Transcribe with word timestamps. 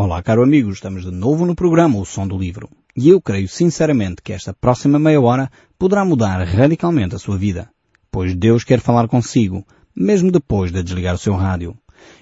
Olá, 0.00 0.22
caro 0.22 0.44
amigo, 0.44 0.70
estamos 0.70 1.02
de 1.02 1.10
novo 1.10 1.44
no 1.44 1.56
programa 1.56 1.98
O 1.98 2.04
Som 2.04 2.28
do 2.28 2.38
Livro. 2.38 2.70
E 2.96 3.08
eu 3.08 3.20
creio 3.20 3.48
sinceramente 3.48 4.22
que 4.22 4.32
esta 4.32 4.54
próxima 4.54 4.96
meia 4.96 5.20
hora 5.20 5.50
poderá 5.76 6.04
mudar 6.04 6.40
radicalmente 6.46 7.16
a 7.16 7.18
sua 7.18 7.36
vida. 7.36 7.68
Pois 8.08 8.32
Deus 8.32 8.62
quer 8.62 8.78
falar 8.78 9.08
consigo, 9.08 9.66
mesmo 9.92 10.30
depois 10.30 10.70
de 10.70 10.84
desligar 10.84 11.16
o 11.16 11.18
seu 11.18 11.34
rádio. 11.34 11.76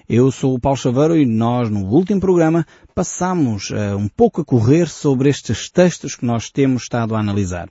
Eu 0.09 0.31
sou 0.31 0.55
o 0.55 0.59
Paulo 0.59 0.75
Chaveiro 0.75 1.15
e 1.15 1.23
nós, 1.23 1.69
no 1.69 1.85
último 1.85 2.19
programa, 2.19 2.65
passamos 2.95 3.69
uh, 3.69 3.95
um 3.95 4.07
pouco 4.07 4.41
a 4.41 4.43
correr 4.43 4.89
sobre 4.89 5.29
estes 5.29 5.69
textos 5.69 6.15
que 6.15 6.25
nós 6.25 6.49
temos 6.49 6.81
estado 6.81 7.15
a 7.15 7.19
analisar. 7.19 7.69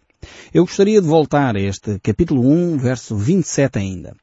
Eu 0.54 0.64
gostaria 0.64 1.02
de 1.02 1.09
voltar 1.09 1.57
a 1.57 1.61
este 1.61 1.98
capítulo 1.98 2.48
1, 2.48 2.79
verso 2.79 3.16
27 3.16 3.80
ainda. 3.80 4.14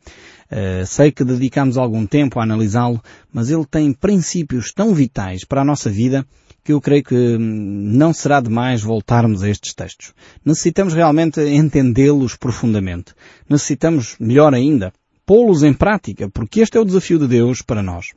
Uh, 0.53 0.85
sei 0.85 1.11
que 1.11 1.23
dedicamos 1.23 1.79
algum 1.79 2.05
tempo 2.05 2.39
a 2.39 2.43
analisá-lo, 2.43 3.01
mas 3.33 3.49
ele 3.49 3.65
tem 3.65 3.91
princípios 3.91 4.71
tão 4.71 4.93
vitais 4.93 5.43
para 5.43 5.61
a 5.61 5.65
nossa 5.65 5.89
vida 5.89 6.23
que 6.63 6.71
eu 6.71 6.79
creio 6.79 7.03
que 7.03 7.15
hum, 7.15 7.39
não 7.39 8.13
será 8.13 8.39
demais 8.39 8.83
voltarmos 8.83 9.41
a 9.41 9.49
estes 9.49 9.73
textos. 9.73 10.13
Necessitamos 10.45 10.93
realmente 10.93 11.41
entendê-los 11.41 12.35
profundamente. 12.35 13.15
Necessitamos, 13.49 14.15
melhor 14.19 14.53
ainda, 14.53 14.93
pô-los 15.25 15.63
em 15.63 15.73
prática, 15.73 16.29
porque 16.29 16.61
este 16.61 16.77
é 16.77 16.79
o 16.79 16.85
desafio 16.85 17.17
de 17.17 17.27
Deus 17.27 17.63
para 17.63 17.81
nós. 17.81 18.09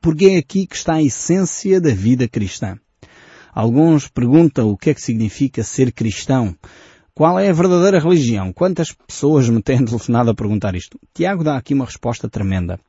Porque 0.00 0.26
é 0.26 0.38
aqui 0.38 0.66
que 0.66 0.76
está 0.76 0.94
a 0.94 1.02
essência 1.02 1.78
da 1.78 1.90
vida 1.90 2.26
cristã. 2.26 2.78
Alguns 3.54 4.08
perguntam 4.08 4.70
o 4.70 4.78
que 4.78 4.88
é 4.88 4.94
que 4.94 5.02
significa 5.02 5.62
ser 5.62 5.92
cristão. 5.92 6.56
Qual 7.16 7.38
é 7.38 7.48
a 7.48 7.52
verdadeira 7.52 8.00
religião? 8.00 8.52
Quantas 8.52 8.90
pessoas 8.90 9.48
me 9.48 9.62
têm 9.62 9.78
telefonado 9.86 10.30
a 10.30 10.34
perguntar 10.34 10.74
isto? 10.74 10.98
Tiago 11.14 11.44
dá 11.44 11.56
aqui 11.56 11.72
uma 11.72 11.84
resposta 11.84 12.28
tremenda. 12.28 12.80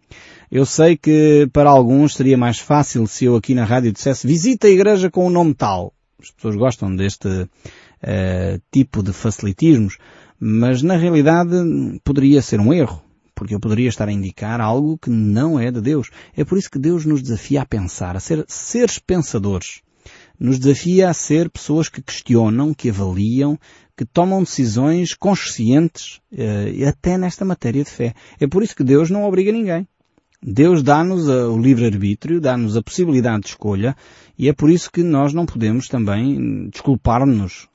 Eu 0.52 0.66
sei 0.66 0.98
que 0.98 1.48
para 1.54 1.70
alguns 1.70 2.16
seria 2.16 2.36
mais 2.36 2.58
fácil 2.58 3.06
se 3.06 3.26
eu 3.26 3.36
aqui 3.36 3.54
na 3.54 3.64
rádio 3.64 3.92
dissesse 3.92 4.26
visita 4.26 4.66
a 4.66 4.72
igreja 4.72 5.12
com 5.12 5.28
o 5.28 5.30
nome 5.30 5.54
tal. 5.54 5.94
As 6.20 6.32
pessoas 6.32 6.56
gostam 6.56 6.96
deste 6.96 7.28
uh, 7.28 8.62
tipo 8.72 9.04
de 9.04 9.14
facilitismos, 9.14 10.00
mas 10.40 10.82
na 10.82 10.98
realidade 10.98 11.56
poderia 12.04 12.42
ser 12.42 12.60
um 12.60 12.74
erro, 12.74 13.04
porque 13.36 13.54
eu 13.54 13.60
poderia 13.60 13.90
estar 13.90 14.08
a 14.08 14.12
indicar 14.12 14.60
algo 14.60 14.98
que 14.98 15.10
não 15.12 15.60
é 15.60 15.70
de 15.70 15.82
Deus. 15.82 16.10
É 16.36 16.44
por 16.44 16.58
isso 16.58 16.72
que 16.72 16.80
Deus 16.80 17.06
nos 17.06 17.22
desafia 17.22 17.62
a 17.62 17.66
pensar, 17.66 18.16
a 18.16 18.20
ser 18.20 18.44
seres 18.48 18.98
pensadores 18.98 19.86
nos 20.40 20.60
desafia 20.60 21.10
a 21.10 21.14
ser 21.14 21.50
pessoas 21.50 21.90
que 21.90 22.02
questionam, 22.02 22.74
que 22.74 22.90
avaliam, 22.90 23.58
que 23.98 24.06
tomam 24.06 24.44
decisões 24.44 25.14
conscientes, 25.14 26.22
uh, 26.32 26.88
até 26.88 27.18
nesta 27.18 27.46
matéria 27.46 27.84
de 27.84 27.90
fé. 27.90 28.14
É 28.40 28.48
por 28.48 28.64
isso 28.64 28.76
que 28.76 28.84
Deus 28.84 29.10
não 29.10 29.24
obriga 29.24 29.52
ninguém. 29.52 29.88
Deus 30.48 30.84
dá-nos 30.84 31.28
o 31.28 31.58
livre-arbítrio, 31.58 32.40
dá-nos 32.40 32.78
a 32.78 32.84
possibilidade 32.84 33.42
de 33.42 33.48
escolha 33.48 33.96
e 34.38 34.48
é 34.48 34.54
por 34.54 34.70
isso 34.70 34.92
que 34.92 35.02
nós 35.02 35.34
não 35.34 35.44
podemos 35.44 35.88
também 35.88 36.70
desculpar-nos 36.70 37.68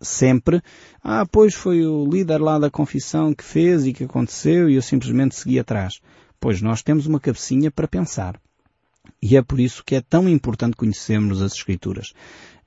sempre. 0.00 0.60
Ah, 1.04 1.24
pois 1.24 1.54
foi 1.54 1.86
o 1.86 2.04
líder 2.04 2.38
lá 2.38 2.58
da 2.58 2.68
confissão 2.68 3.32
que 3.32 3.44
fez 3.44 3.86
e 3.86 3.92
que 3.92 4.04
aconteceu 4.04 4.68
e 4.68 4.74
eu 4.74 4.82
simplesmente 4.82 5.36
segui 5.36 5.58
atrás. 5.58 6.00
Pois 6.40 6.60
nós 6.60 6.82
temos 6.82 7.06
uma 7.06 7.20
cabecinha 7.20 7.70
para 7.70 7.86
pensar. 7.86 8.40
E 9.20 9.36
é 9.36 9.42
por 9.42 9.58
isso 9.60 9.82
que 9.84 9.94
é 9.94 10.00
tão 10.00 10.28
importante 10.28 10.76
conhecermos 10.76 11.42
as 11.42 11.52
Escrituras. 11.52 12.12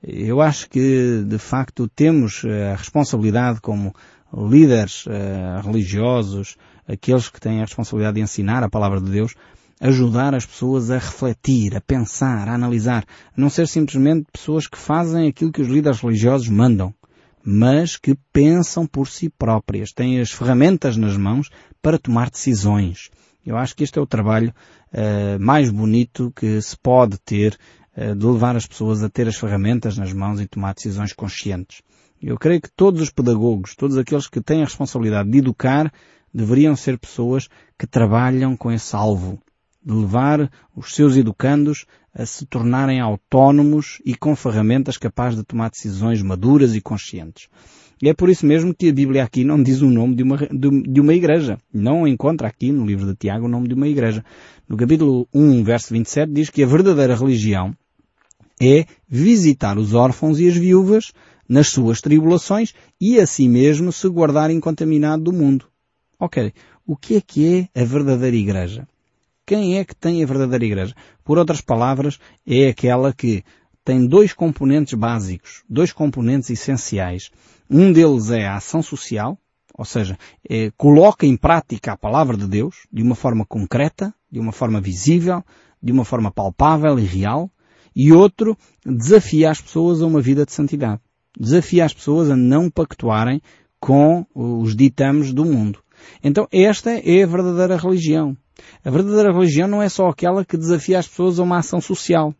Eu 0.02 0.40
acho 0.40 0.68
que, 0.68 1.22
de 1.26 1.38
facto, 1.38 1.88
temos 1.88 2.42
eh, 2.44 2.72
a 2.72 2.76
responsabilidade 2.76 3.60
como 3.60 3.94
líderes 4.32 5.04
uh, 5.06 5.60
religiosos, 5.64 6.56
aqueles 6.86 7.28
que 7.28 7.40
têm 7.40 7.58
a 7.58 7.64
responsabilidade 7.64 8.14
de 8.14 8.22
ensinar 8.22 8.62
a 8.62 8.70
palavra 8.70 9.00
de 9.00 9.10
Deus, 9.10 9.34
ajudar 9.80 10.34
as 10.34 10.46
pessoas 10.46 10.90
a 10.90 10.98
refletir, 10.98 11.76
a 11.76 11.80
pensar, 11.80 12.48
a 12.48 12.54
analisar, 12.54 13.04
a 13.36 13.40
não 13.40 13.50
ser 13.50 13.66
simplesmente 13.66 14.26
pessoas 14.30 14.66
que 14.66 14.78
fazem 14.78 15.28
aquilo 15.28 15.52
que 15.52 15.62
os 15.62 15.68
líderes 15.68 16.00
religiosos 16.00 16.48
mandam, 16.48 16.94
mas 17.42 17.96
que 17.96 18.16
pensam 18.32 18.86
por 18.86 19.08
si 19.08 19.30
próprias, 19.30 19.92
têm 19.92 20.20
as 20.20 20.30
ferramentas 20.30 20.96
nas 20.96 21.16
mãos 21.16 21.48
para 21.80 21.98
tomar 21.98 22.30
decisões. 22.30 23.10
Eu 23.44 23.56
acho 23.56 23.74
que 23.74 23.84
este 23.84 23.98
é 23.98 24.02
o 24.02 24.06
trabalho 24.06 24.54
uh, 24.92 25.40
mais 25.40 25.70
bonito 25.70 26.32
que 26.34 26.60
se 26.60 26.76
pode 26.76 27.18
ter 27.18 27.58
uh, 27.96 28.14
de 28.14 28.26
levar 28.26 28.56
as 28.56 28.66
pessoas 28.66 29.02
a 29.02 29.08
ter 29.08 29.26
as 29.28 29.36
ferramentas 29.36 29.96
nas 29.96 30.12
mãos 30.12 30.40
e 30.40 30.46
tomar 30.46 30.74
decisões 30.74 31.12
conscientes. 31.12 31.82
Eu 32.22 32.36
creio 32.36 32.60
que 32.60 32.70
todos 32.70 33.00
os 33.00 33.10
pedagogos, 33.10 33.74
todos 33.74 33.96
aqueles 33.96 34.28
que 34.28 34.42
têm 34.42 34.60
a 34.60 34.66
responsabilidade 34.66 35.30
de 35.30 35.38
educar, 35.38 35.90
deveriam 36.32 36.76
ser 36.76 36.98
pessoas 36.98 37.48
que 37.78 37.86
trabalham 37.86 38.56
com 38.56 38.70
esse 38.70 38.94
alvo, 38.94 39.40
de 39.82 39.92
levar 39.92 40.50
os 40.76 40.94
seus 40.94 41.16
educandos 41.16 41.86
a 42.14 42.26
se 42.26 42.44
tornarem 42.44 43.00
autónomos 43.00 44.00
e 44.04 44.14
com 44.14 44.36
ferramentas 44.36 44.98
capazes 44.98 45.38
de 45.38 45.44
tomar 45.44 45.70
decisões 45.70 46.20
maduras 46.22 46.74
e 46.74 46.80
conscientes. 46.80 47.48
E 48.02 48.08
é 48.08 48.14
por 48.14 48.30
isso 48.30 48.46
mesmo 48.46 48.74
que 48.74 48.88
a 48.88 48.92
Bíblia 48.92 49.22
aqui 49.22 49.44
não 49.44 49.62
diz 49.62 49.82
o 49.82 49.90
nome 49.90 50.14
de 50.14 50.22
uma, 50.22 50.36
de, 50.36 51.00
uma 51.00 51.14
igreja. 51.14 51.58
Não 51.72 52.08
encontra 52.08 52.48
aqui 52.48 52.72
no 52.72 52.86
livro 52.86 53.06
de 53.06 53.14
Tiago 53.14 53.44
o 53.44 53.48
nome 53.48 53.68
de 53.68 53.74
uma 53.74 53.86
igreja. 53.86 54.24
No 54.66 54.76
capítulo 54.76 55.28
1, 55.34 55.62
verso 55.62 55.92
27 55.92 56.32
diz 56.32 56.48
que 56.48 56.62
a 56.62 56.66
verdadeira 56.66 57.14
religião 57.14 57.76
é 58.60 58.86
visitar 59.06 59.76
os 59.76 59.92
órfãos 59.92 60.40
e 60.40 60.48
as 60.48 60.56
viúvas 60.56 61.12
nas 61.46 61.68
suas 61.68 62.00
tribulações 62.00 62.72
e 62.98 63.20
a 63.20 63.26
si 63.26 63.48
mesmo 63.48 63.92
se 63.92 64.08
guardar 64.08 64.50
incontaminado 64.50 65.24
do 65.24 65.32
mundo. 65.32 65.66
Ok, 66.18 66.54
o 66.86 66.96
que 66.96 67.16
é 67.16 67.20
que 67.20 67.68
é 67.74 67.82
a 67.82 67.84
verdadeira 67.84 68.36
igreja? 68.36 68.88
Quem 69.44 69.78
é 69.78 69.84
que 69.84 69.96
tem 69.96 70.22
a 70.22 70.26
verdadeira 70.26 70.64
igreja? 70.64 70.94
Por 71.24 71.36
outras 71.36 71.60
palavras, 71.60 72.18
é 72.46 72.68
aquela 72.68 73.12
que 73.12 73.42
tem 73.84 74.06
dois 74.06 74.32
componentes 74.32 74.94
básicos, 74.94 75.62
dois 75.68 75.92
componentes 75.92 76.50
essenciais. 76.50 77.30
Um 77.68 77.92
deles 77.92 78.30
é 78.30 78.46
a 78.46 78.56
ação 78.56 78.82
social, 78.82 79.38
ou 79.74 79.84
seja, 79.84 80.18
é, 80.48 80.70
coloca 80.76 81.24
em 81.24 81.36
prática 81.36 81.92
a 81.92 81.96
palavra 81.96 82.36
de 82.36 82.46
Deus 82.46 82.86
de 82.92 83.02
uma 83.02 83.14
forma 83.14 83.46
concreta, 83.46 84.14
de 84.30 84.38
uma 84.38 84.52
forma 84.52 84.80
visível, 84.80 85.42
de 85.82 85.92
uma 85.92 86.04
forma 86.04 86.30
palpável 86.30 86.98
e 86.98 87.04
real. 87.04 87.50
E 87.94 88.12
outro 88.12 88.56
desafia 88.84 89.50
as 89.50 89.60
pessoas 89.60 90.02
a 90.02 90.06
uma 90.06 90.20
vida 90.20 90.44
de 90.44 90.52
santidade. 90.52 91.00
Desafia 91.38 91.84
as 91.84 91.94
pessoas 91.94 92.30
a 92.30 92.36
não 92.36 92.70
pactuarem 92.70 93.40
com 93.80 94.26
os 94.34 94.76
ditames 94.76 95.32
do 95.32 95.44
mundo. 95.44 95.82
Então 96.22 96.46
esta 96.52 96.90
é 96.90 97.22
a 97.22 97.26
verdadeira 97.26 97.76
religião. 97.76 98.36
A 98.84 98.90
verdadeira 98.90 99.32
religião 99.32 99.66
não 99.66 99.82
é 99.82 99.88
só 99.88 100.08
aquela 100.08 100.44
que 100.44 100.56
desafia 100.56 100.98
as 100.98 101.08
pessoas 101.08 101.38
a 101.38 101.42
uma 101.42 101.58
ação 101.58 101.80
social. 101.80 102.34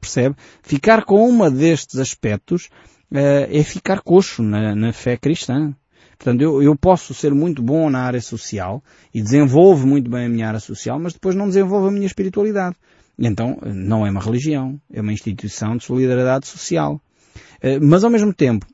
Percebe? 0.00 0.34
Ficar 0.62 1.04
com 1.04 1.28
uma 1.28 1.50
destes 1.50 1.98
aspectos 1.98 2.68
uh, 3.12 3.46
é 3.50 3.62
ficar 3.62 4.00
coxo 4.00 4.42
na, 4.42 4.74
na 4.74 4.92
fé 4.92 5.16
cristã. 5.16 5.74
Portanto, 6.16 6.42
eu, 6.42 6.62
eu, 6.62 6.76
posso 6.76 7.14
ser 7.14 7.32
muito 7.32 7.62
bom 7.62 7.88
na 7.88 8.00
área 8.00 8.20
social 8.20 8.82
e 9.14 9.22
desenvolvo 9.22 9.86
muito 9.86 10.10
bem 10.10 10.26
a 10.26 10.28
minha 10.28 10.48
área 10.48 10.58
social, 10.58 10.98
mas 10.98 11.12
depois 11.12 11.36
não 11.36 11.46
desenvolvo 11.46 11.88
a 11.88 11.90
minha 11.92 12.06
espiritualidade. 12.06 12.76
Então, 13.16 13.58
não 13.64 14.06
é 14.06 14.10
uma 14.10 14.20
religião, 14.20 14.80
é 14.92 15.00
uma 15.00 15.12
instituição 15.12 15.76
de 15.76 15.84
solidariedade 15.84 16.46
social. 16.46 17.00
Uh, 17.62 17.78
mas 17.80 18.02
ao 18.02 18.10
mesmo 18.10 18.32
tempo, 18.32 18.66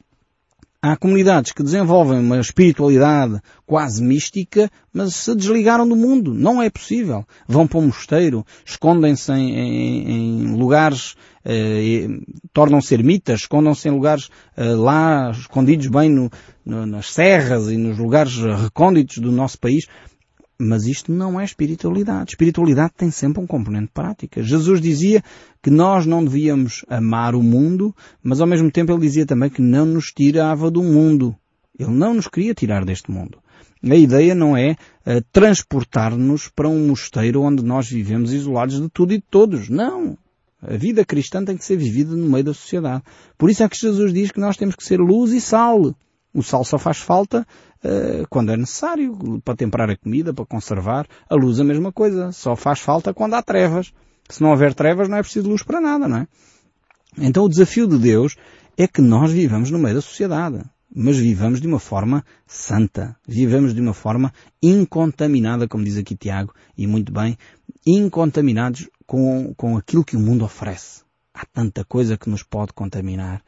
há 0.85 0.97
comunidades 0.99 1.51
que 1.53 1.63
desenvolvem 1.63 2.19
uma 2.19 2.39
espiritualidade 2.39 3.41
quase 3.65 4.03
mística, 4.03 4.71
mas 4.93 5.15
se 5.15 5.35
desligaram 5.35 5.89
do 5.89 5.97
mundo. 5.97 6.35
Não 6.35 6.61
é 6.61 6.69
possível. 6.69 7.25
Vão 7.49 7.67
para 7.67 7.79
um 7.79 7.87
mosteiro, 7.87 8.45
escondem-se 8.67 9.33
em, 9.33 9.57
em, 9.57 10.11
em 10.11 10.57
lugares 10.57 11.15
eh, 11.43 12.07
tornam-se 12.53 12.93
ermitas, 12.93 13.41
escondam-se 13.41 13.89
em 13.89 13.93
lugares 13.93 14.29
eh, 14.59 14.75
lá, 14.75 15.31
escondidos 15.31 15.87
bem 15.87 16.11
no, 16.11 16.31
no, 16.67 16.85
nas 16.85 17.07
serras 17.15 17.71
e 17.71 17.79
nos 17.79 17.97
lugares 17.97 18.37
recônditos 18.37 19.19
do 19.19 19.33
nosso 19.33 19.59
país. 19.59 19.87
Mas 20.59 20.87
isto 20.87 21.13
não 21.13 21.41
é 21.41 21.45
espiritualidade. 21.45 22.31
Espiritualidade 22.31 22.93
tem 22.97 23.11
sempre 23.11 23.43
um 23.43 23.47
componente 23.47 23.91
prática. 23.93 24.43
Jesus 24.43 24.81
dizia 24.81 25.23
que 25.63 25.71
nós 25.71 26.07
não 26.07 26.25
devíamos 26.25 26.85
amar 26.89 27.35
o 27.35 27.43
mundo, 27.43 27.95
mas 28.23 28.41
ao 28.41 28.47
mesmo 28.47 28.71
tempo 28.71 28.93
ele 28.93 29.01
dizia 29.01 29.27
também 29.27 29.51
que 29.51 29.61
não 29.61 29.85
nos 29.85 30.13
tirava 30.13 30.71
do 30.71 30.83
mundo. 30.83 31.35
Ele 31.79 31.91
não 31.91 32.15
nos 32.15 32.29
queria 32.29 32.55
tirar 32.55 32.85
deste 32.85 33.11
mundo. 33.11 33.39
A 33.83 33.97
ideia 33.97 34.35
não 34.35 34.57
é 34.57 34.73
uh, 34.73 35.23
transportar-nos 35.31 36.49
para 36.49 36.69
um 36.69 36.87
mosteiro 36.87 37.43
onde 37.43 37.63
nós 37.63 37.89
vivemos 37.89 38.33
isolados 38.33 38.81
de 38.81 38.89
tudo 38.89 39.13
e 39.13 39.19
de 39.19 39.25
todos. 39.29 39.69
Não. 39.69 40.17
A 40.63 40.77
vida 40.77 41.05
cristã 41.05 41.45
tem 41.45 41.57
que 41.57 41.65
ser 41.65 41.77
vivida 41.77 42.17
no 42.17 42.31
meio 42.31 42.45
da 42.45 42.55
sociedade. 42.55 43.03
Por 43.37 43.51
isso 43.51 43.63
é 43.63 43.69
que 43.69 43.77
Jesus 43.77 44.13
diz 44.13 44.31
que 44.31 44.41
nós 44.41 44.57
temos 44.57 44.75
que 44.75 44.85
ser 44.85 44.99
luz 44.99 45.33
e 45.33 45.41
sal. 45.41 45.95
O 46.35 46.43
sal 46.43 46.65
só 46.65 46.77
faz 46.79 46.99
falta 46.99 47.47
uh, 47.85 48.27
quando 48.29 48.51
é 48.51 48.57
necessário, 48.57 49.41
para 49.45 49.55
temperar 49.55 49.89
a 49.89 49.97
comida, 49.97 50.35
para 50.35 50.45
conservar. 50.45 51.07
A 51.31 51.35
luz 51.37 51.61
a 51.61 51.65
mesma 51.65 51.93
coisa. 51.93 52.33
Só 52.33 52.57
faz 52.57 52.81
falta 52.81 53.15
quando 53.15 53.35
há 53.35 53.43
trevas. 53.43 53.93
Se 54.29 54.43
não 54.43 54.51
houver 54.51 54.75
trevas 54.75 55.09
não 55.09 55.17
é 55.17 55.23
preciso 55.23 55.49
luz 55.49 55.63
para 55.63 55.81
nada, 55.81 56.09
não 56.09 56.19
é? 56.19 56.27
Então 57.19 57.45
o 57.45 57.49
desafio 57.49 57.87
de 57.87 57.99
Deus 57.99 58.37
é 58.77 58.89
que 58.89 59.01
nós 59.01 59.31
vivamos 59.31 59.71
no 59.71 59.79
meio 59.79 59.95
da 59.95 60.01
sociedade. 60.01 60.61
Mas 60.93 61.17
vivamos 61.17 61.61
de 61.61 61.67
uma 61.67 61.79
forma 61.79 62.25
santa. 62.47 63.17
Vivamos 63.27 63.75
de 63.75 63.81
uma 63.81 63.95
forma 63.95 64.33
incontaminada, 64.63 65.69
como 65.69 65.85
diz 65.85 65.97
aqui 65.97 66.17
Tiago, 66.17 66.53
e 66.77 66.87
muito 66.87 67.13
bem, 67.13 67.37
incontaminados 67.87 68.89
com, 69.07 69.53
com 69.57 69.77
aquilo 69.77 70.05
que 70.05 70.17
o 70.17 70.21
mundo 70.21 70.45
oferece. 70.45 71.03
Há 71.33 71.45
tanta 71.47 71.85
coisa 71.85 72.17
que 72.17 72.31
nos 72.31 72.43
pode 72.43 72.73
contaminar. 72.73 73.43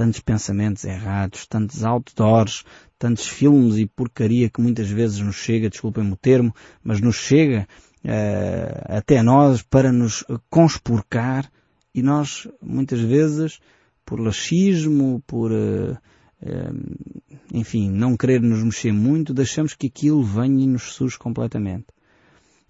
Tantos 0.00 0.20
pensamentos 0.20 0.84
errados, 0.84 1.46
tantos 1.46 1.84
outdoors, 1.84 2.64
tantos 2.98 3.28
filmes 3.28 3.76
e 3.76 3.84
porcaria 3.84 4.48
que 4.48 4.58
muitas 4.58 4.88
vezes 4.88 5.18
nos 5.18 5.36
chega, 5.36 5.68
desculpem-me 5.68 6.12
o 6.12 6.16
termo, 6.16 6.54
mas 6.82 7.02
nos 7.02 7.16
chega 7.16 7.68
uh, 8.02 8.96
até 8.96 9.22
nós 9.22 9.60
para 9.60 9.92
nos 9.92 10.24
conspurcar 10.48 11.52
e 11.94 12.02
nós 12.02 12.48
muitas 12.62 12.98
vezes 13.00 13.60
por 14.06 14.18
laxismo, 14.18 15.22
por 15.26 15.52
uh, 15.52 15.92
uh, 15.92 17.36
enfim, 17.52 17.90
não 17.90 18.16
querer 18.16 18.40
nos 18.40 18.62
mexer 18.62 18.92
muito, 18.92 19.34
deixamos 19.34 19.74
que 19.74 19.88
aquilo 19.88 20.22
venha 20.22 20.64
e 20.64 20.66
nos 20.66 20.94
surge 20.94 21.18
completamente. 21.18 21.88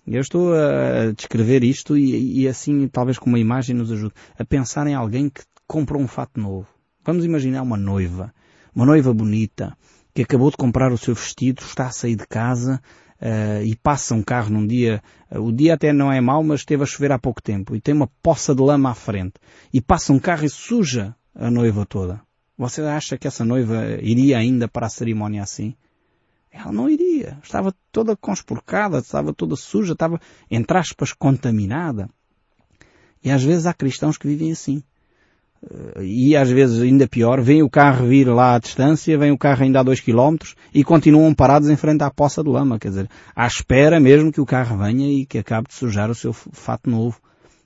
Eu 0.04 0.20
estou 0.20 0.52
a 0.52 1.12
descrever 1.16 1.62
isto 1.62 1.96
e, 1.96 2.40
e, 2.40 2.48
assim, 2.48 2.88
talvez 2.88 3.20
com 3.20 3.30
uma 3.30 3.38
imagem 3.38 3.76
nos 3.76 3.92
ajude 3.92 4.14
a 4.36 4.44
pensar 4.44 4.88
em 4.88 4.94
alguém 4.94 5.28
que 5.28 5.42
comprou 5.68 6.02
um 6.02 6.08
fato 6.08 6.40
novo. 6.40 6.66
Vamos 7.10 7.24
imaginar 7.24 7.62
uma 7.62 7.76
noiva, 7.76 8.32
uma 8.72 8.86
noiva 8.86 9.12
bonita, 9.12 9.76
que 10.14 10.22
acabou 10.22 10.48
de 10.48 10.56
comprar 10.56 10.92
o 10.92 10.96
seu 10.96 11.12
vestido, 11.12 11.60
está 11.60 11.88
a 11.88 11.90
sair 11.90 12.14
de 12.14 12.24
casa 12.24 12.80
uh, 13.20 13.64
e 13.64 13.74
passa 13.74 14.14
um 14.14 14.22
carro 14.22 14.50
num 14.50 14.64
dia, 14.64 15.02
uh, 15.28 15.40
o 15.40 15.50
dia 15.50 15.74
até 15.74 15.92
não 15.92 16.12
é 16.12 16.20
mau, 16.20 16.40
mas 16.44 16.60
esteve 16.60 16.84
a 16.84 16.86
chover 16.86 17.10
há 17.10 17.18
pouco 17.18 17.42
tempo 17.42 17.74
e 17.74 17.80
tem 17.80 17.92
uma 17.92 18.06
poça 18.22 18.54
de 18.54 18.62
lama 18.62 18.92
à 18.92 18.94
frente 18.94 19.32
e 19.74 19.80
passa 19.80 20.12
um 20.12 20.20
carro 20.20 20.44
e 20.44 20.48
suja 20.48 21.12
a 21.34 21.50
noiva 21.50 21.84
toda. 21.84 22.20
Você 22.56 22.80
acha 22.82 23.18
que 23.18 23.26
essa 23.26 23.44
noiva 23.44 23.98
iria 24.00 24.38
ainda 24.38 24.68
para 24.68 24.86
a 24.86 24.90
cerimónia 24.90 25.42
assim? 25.42 25.74
Ela 26.52 26.70
não 26.70 26.88
iria. 26.88 27.40
Estava 27.42 27.74
toda 27.90 28.14
conspurcada, 28.14 28.98
estava 28.98 29.34
toda 29.34 29.56
suja, 29.56 29.94
estava, 29.94 30.20
entre 30.48 30.78
aspas, 30.78 31.12
contaminada. 31.12 32.08
E 33.20 33.32
às 33.32 33.42
vezes 33.42 33.66
há 33.66 33.74
cristãos 33.74 34.16
que 34.16 34.28
vivem 34.28 34.52
assim. 34.52 34.80
Eh, 35.62 36.04
e 36.04 36.36
às 36.36 36.50
vezes, 36.50 36.80
ainda 36.80 37.06
pior, 37.06 37.40
vem 37.40 37.62
o 37.62 37.70
carro 37.70 38.06
vir 38.06 38.28
lá 38.28 38.54
à 38.54 38.58
distância, 38.58 39.18
vem 39.18 39.30
o 39.30 39.38
carro 39.38 39.62
ainda 39.62 39.80
a 39.80 39.82
dois 39.82 40.00
quilómetros 40.00 40.54
e 40.72 40.82
continuam 40.82 41.34
parados 41.34 41.68
em 41.68 41.76
frente 41.76 42.02
à 42.02 42.10
poça 42.10 42.42
de 42.42 42.48
lama. 42.48 42.78
Quer 42.78 42.88
dizer, 42.88 43.10
à 43.34 43.46
espera 43.46 44.00
mesmo 44.00 44.32
que 44.32 44.40
o 44.40 44.46
carro 44.46 44.78
venha 44.78 45.08
e 45.08 45.26
que 45.26 45.38
acabe 45.38 45.68
de 45.68 45.74
sujar 45.74 46.10
o 46.10 46.14
seu 46.14 46.32
fato 46.32 46.88
novo. 46.88 47.20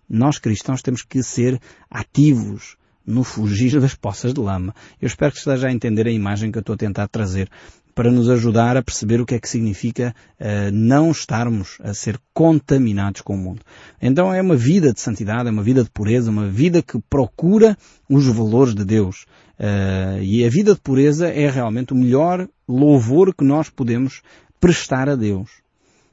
Nós 0.09 0.39
cristãos 0.39 0.83
temos 0.83 1.03
que 1.03 1.23
ser 1.23 1.61
ativos 1.91 2.77
no 3.07 3.23
fugir 3.23 3.79
das 3.81 3.95
poças 3.95 4.35
de 4.35 4.41
lama. 4.41 4.75
Eu 5.01 5.07
espero 5.07 5.33
que 5.33 5.39
esteja 5.39 5.69
a 5.69 5.73
entender 5.73 6.07
a 6.07 6.13
imagem 6.13 6.51
que 6.51 6.59
eu 6.59 6.61
estou 6.61 6.75
a 6.75 6.79
tentar 6.79 7.09
trazer 7.09 7.49
para 7.95 8.11
nos 8.11 8.29
ajudar 8.29 8.77
a 8.77 8.83
perceber 8.83 9.21
o 9.21 9.27
que 9.27 9.35
é 9.35 9.41
que 9.41 9.49
significa 9.49 10.15
uh, 10.41 10.71
não 10.73 11.11
estarmos 11.11 11.79
a 11.81 11.95
ser 11.95 12.19
contaminados 12.33 13.21
com 13.21 13.35
o 13.35 13.39
mundo. 13.39 13.63
Então 14.03 14.35
é 14.35 14.43
uma 14.43 14.57
vida 14.57 14.93
de 14.93 15.01
santidade, 15.01 15.49
é 15.49 15.53
uma 15.53 15.63
vida 15.63 15.85
de 15.85 15.91
pureza, 15.91 16.31
uma 16.31 16.49
vida 16.49 16.83
que 16.83 16.99
procura 17.09 17.77
os 18.09 18.27
valores 18.27 18.75
de 18.75 18.85
Deus. 18.85 19.27
Uh, 19.59 20.21
e 20.23 20.45
a 20.45 20.51
vida 20.51 20.75
de 20.75 20.81
pureza 20.81 21.29
é 21.29 21.49
realmente 21.49 21.93
o 21.93 21.97
melhor 21.97 22.49
louvor 22.69 23.33
que 23.35 23.45
nós 23.45 23.71
podemos 23.71 24.23
prestar 24.59 25.09
a 25.09 25.15
Deus. 25.15 25.63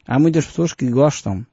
Há 0.06 0.20
muitas 0.20 0.46
pessoas 0.46 0.74
que 0.74 0.88
gostam, 0.90 1.46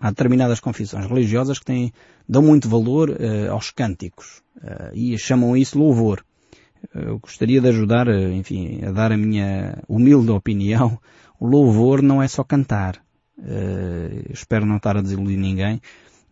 há 0.00 0.10
determinadas 0.10 0.60
confissões 0.60 1.06
religiosas 1.06 1.58
que 1.58 1.64
têm, 1.64 1.92
dão 2.28 2.42
muito 2.42 2.68
valor 2.68 3.10
uh, 3.10 3.50
aos 3.50 3.70
cânticos 3.70 4.44
e 4.94 5.18
chamam 5.18 5.54
isso 5.54 5.78
louvor. 5.78 6.24
Eu 6.94 7.18
gostaria 7.18 7.60
de 7.60 7.68
ajudar, 7.68 8.08
enfim, 8.08 8.84
a 8.84 8.90
dar 8.90 9.12
a 9.12 9.16
minha 9.16 9.82
humilde 9.88 10.30
opinião. 10.30 10.98
O 11.38 11.46
louvor 11.46 12.02
não 12.02 12.22
é 12.22 12.28
só 12.28 12.42
cantar. 12.42 12.96
Uh, 13.38 14.32
espero 14.32 14.64
não 14.64 14.78
estar 14.78 14.96
a 14.96 15.02
desiludir 15.02 15.38
ninguém, 15.38 15.80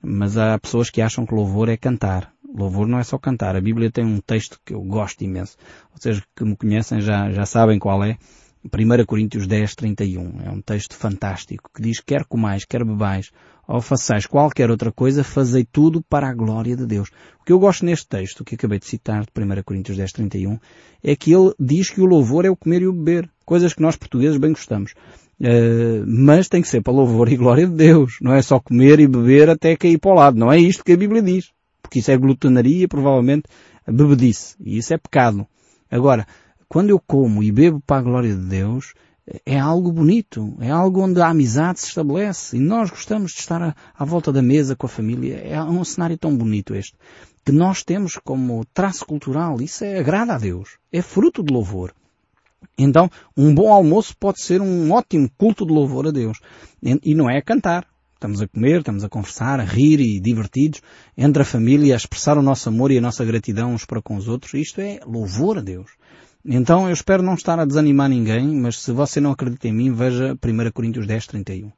mas 0.03 0.39
há 0.39 0.59
pessoas 0.59 0.89
que 0.89 1.03
acham 1.03 1.27
que 1.27 1.35
louvor 1.35 1.69
é 1.69 1.77
cantar. 1.77 2.33
Louvor 2.57 2.87
não 2.87 2.99
é 2.99 3.05
só 3.05 3.19
cantar. 3.19 3.57
A 3.57 3.61
Bíblia 3.61 3.91
tem 3.91 4.05
um 4.05 4.21
texto 4.21 4.61
que 4.65 4.73
eu 4.73 4.81
gosto 4.83 5.23
imenso. 5.23 5.57
Vocês 5.95 6.23
que 6.35 6.45
me 6.45 6.57
conhecem 6.57 7.01
já, 7.01 7.31
já 7.31 7.45
sabem 7.45 7.79
qual 7.79 8.03
é. 8.05 8.17
1 8.65 9.05
Coríntios 9.05 9.47
10, 9.47 9.75
31. 9.75 10.41
É 10.43 10.51
um 10.51 10.61
texto 10.61 10.97
fantástico 10.97 11.71
que 11.75 11.83
diz, 11.83 12.01
quer 12.01 12.25
comais, 12.25 12.65
quer 12.65 12.85
bebais, 12.85 13.31
ou 13.69 13.81
façais 13.81 14.27
qualquer 14.27 14.71
outra 14.71 14.91
coisa, 14.91 15.23
fazei 15.23 15.67
tudo 15.71 16.03
para 16.03 16.29
a 16.29 16.35
glória 16.35 16.75
de 16.75 16.87
Deus. 16.87 17.11
O 17.41 17.45
que 17.45 17.53
eu 17.53 17.59
gosto 17.59 17.85
neste 17.85 18.09
texto, 18.09 18.45
que 18.45 18.55
acabei 18.55 18.79
de 18.79 18.87
citar, 18.87 19.25
de 19.25 19.43
1 19.43 19.63
Coríntios 19.63 19.97
10, 19.97 20.13
31, 20.13 20.59
é 21.03 21.15
que 21.15 21.33
ele 21.33 21.53
diz 21.61 21.91
que 21.91 22.01
o 22.01 22.07
louvor 22.07 22.45
é 22.45 22.51
o 22.51 22.57
comer 22.57 22.83
e 22.83 22.87
o 22.87 22.93
beber. 22.93 23.29
Coisas 23.45 23.75
que 23.75 23.83
nós 23.83 23.97
portugueses 23.97 24.39
bem 24.39 24.53
gostamos. 24.53 24.93
Uh, 25.41 26.05
mas 26.07 26.49
tem 26.49 26.63
que 26.63 26.69
ser 26.69 26.81
para 26.81 26.93
louvor 26.93 27.31
e 27.31 27.37
glória 27.37 27.67
de 27.67 27.75
Deus. 27.75 28.17
Não 28.23 28.33
é 28.33 28.41
só 28.41 28.59
comer 28.59 28.99
e 29.01 29.07
beber 29.07 29.51
até 29.51 29.77
cair 29.77 29.99
para 29.99 30.11
o 30.11 30.15
lado. 30.15 30.39
Não 30.39 30.51
é 30.51 30.59
isto 30.59 30.85
que 30.85 30.93
a 30.93 30.97
Bíblia 30.97 31.21
diz. 31.21 31.51
Porque 31.83 31.99
isso 31.99 32.11
é 32.11 32.17
glutonaria, 32.17 32.89
provavelmente 32.89 33.45
bebedice. 33.87 34.57
E 34.65 34.79
isso 34.79 34.95
é 34.95 34.99
pecado. 34.99 35.47
Agora, 35.91 36.27
quando 36.69 36.91
eu 36.91 36.99
como 36.99 37.43
e 37.43 37.51
bebo 37.53 37.81
para 37.81 37.99
a 37.99 38.03
glória 38.03 38.35
de 38.35 38.45
Deus, 38.47 38.95
é 39.47 39.59
algo 39.59 39.91
bonito, 39.91 40.55
é 40.61 40.71
algo 40.71 41.01
onde 41.01 41.21
a 41.21 41.29
amizade 41.29 41.81
se 41.81 41.89
estabelece 41.89 42.57
e 42.57 42.61
nós 42.61 42.91
gostamos 42.91 43.33
de 43.33 43.41
estar 43.41 43.63
à, 43.63 43.75
à, 43.97 44.05
volta 44.05 44.31
da 44.31 44.43
mesa 44.43 44.77
com 44.77 44.87
a 44.87 44.89
família. 44.89 45.37
É 45.37 45.63
um 45.63 45.83
cenário 45.85 46.19
tão 46.19 46.37
bonito 46.37 46.75
este, 46.75 46.95
que 47.45 47.53
nós 47.53 47.83
temos 47.83 48.19
como 48.23 48.65
traço 48.75 49.07
cultural. 49.07 49.61
Isso 49.63 49.85
é, 49.85 49.99
agrada 49.99 50.35
a 50.35 50.39
Deus, 50.39 50.77
é 50.93 51.01
fruto 51.01 51.43
de 51.43 51.53
louvor. 51.53 51.95
Então, 52.77 53.11
um 53.37 53.55
bom 53.55 53.73
almoço 53.73 54.17
pode 54.19 54.43
ser 54.43 54.61
um 54.61 54.91
ótimo 54.93 55.31
culto 55.39 55.67
de 55.67 55.73
louvor 55.73 56.09
a 56.09 56.11
Deus. 56.11 56.39
E 56.83 57.15
não 57.15 57.31
é 57.31 57.41
cantar. 57.41 57.87
Estamos 58.15 58.41
a 58.41 58.49
comer, 58.49 58.79
estamos 58.79 59.05
a 59.05 59.09
conversar, 59.09 59.61
a 59.61 59.65
rir 59.65 60.01
e 60.01 60.19
divertidos 60.19 60.81
entre 61.17 61.43
a 61.43 61.45
família, 61.45 61.95
a 61.95 61.97
expressar 61.97 62.39
o 62.39 62.43
nosso 62.43 62.69
amor 62.69 62.91
e 62.91 62.97
a 62.97 63.01
nossa 63.01 63.25
gratidão 63.25 63.75
uns 63.75 63.85
para 63.85 64.01
com 64.01 64.17
os 64.17 64.29
outros. 64.29 64.55
Isto 64.55 64.81
é 64.81 65.01
louvor 65.07 65.59
a 65.59 65.61
Deus. 65.61 65.91
Então 66.47 66.87
eu 66.87 66.93
espero 66.93 67.23
não 67.23 67.35
estar 67.35 67.59
a 67.59 67.65
desanimar 67.65 68.09
ninguém, 68.09 68.55
mas 68.55 68.79
se 68.79 68.93
você 68.93 69.19
não 69.19 69.31
acredita 69.31 69.67
em 69.67 69.73
mim, 69.73 69.93
veja 69.93 70.35
1 70.35 70.71
Coríntios 70.73 71.07
10, 71.07 71.27
31. 71.27 71.73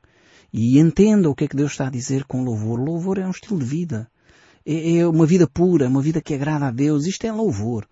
E 0.53 0.79
entenda 0.79 1.31
o 1.31 1.35
que 1.35 1.45
é 1.45 1.49
que 1.49 1.57
Deus 1.57 1.73
está 1.73 1.87
a 1.87 1.91
dizer 1.91 2.25
com 2.25 2.43
louvor. 2.43 2.81
Louvor 2.81 3.19
é 3.19 3.27
um 3.27 3.31
estilo 3.31 3.59
de 3.59 3.65
vida. 3.65 4.09
É, 4.65 4.97
é 4.97 5.07
uma 5.07 5.25
vida 5.25 5.47
pura, 5.47 5.87
uma 5.87 6.03
vida 6.03 6.21
que 6.21 6.35
agrada 6.35 6.67
a 6.67 6.71
Deus. 6.73 7.07
Isto 7.07 7.27
é 7.27 7.33
louvor. 7.33 7.87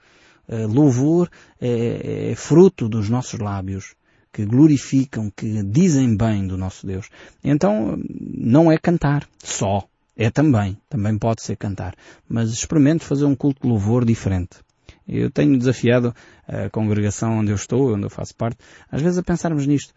Uh, 0.49 0.67
louvor 0.67 1.31
é, 1.61 2.33
é 2.33 2.35
fruto 2.35 2.89
dos 2.89 3.09
nossos 3.09 3.39
lábios 3.39 3.95
que 4.33 4.45
glorificam, 4.45 5.31
que 5.31 5.63
dizem 5.63 6.17
bem 6.17 6.45
do 6.47 6.59
nosso 6.59 6.85
Deus. 6.85 7.09
Então, 7.43 7.97
não 8.37 8.71
é 8.71 8.77
cantar 8.77 9.29
só. 9.39 9.87
É 10.17 10.29
também. 10.29 10.77
Também 10.89 11.17
pode 11.17 11.43
ser 11.43 11.57
cantar. 11.57 11.95
Mas 12.29 12.51
experimente 12.51 13.05
fazer 13.05 13.25
um 13.25 13.37
culto 13.37 13.63
de 13.63 13.69
louvor 13.69 14.05
diferente. 14.05 14.64
Eu 15.07 15.31
tenho 15.31 15.59
desafiado 15.59 16.15
a 16.49 16.71
congregação 16.71 17.39
onde 17.39 17.51
eu 17.51 17.57
estou, 17.57 17.95
onde 17.95 18.05
eu 18.05 18.11
faço 18.11 18.35
parte, 18.35 18.59
às 18.91 19.03
vezes 19.03 19.19
a 19.19 19.23
pensarmos 19.23 19.67
nisto. 19.67 19.93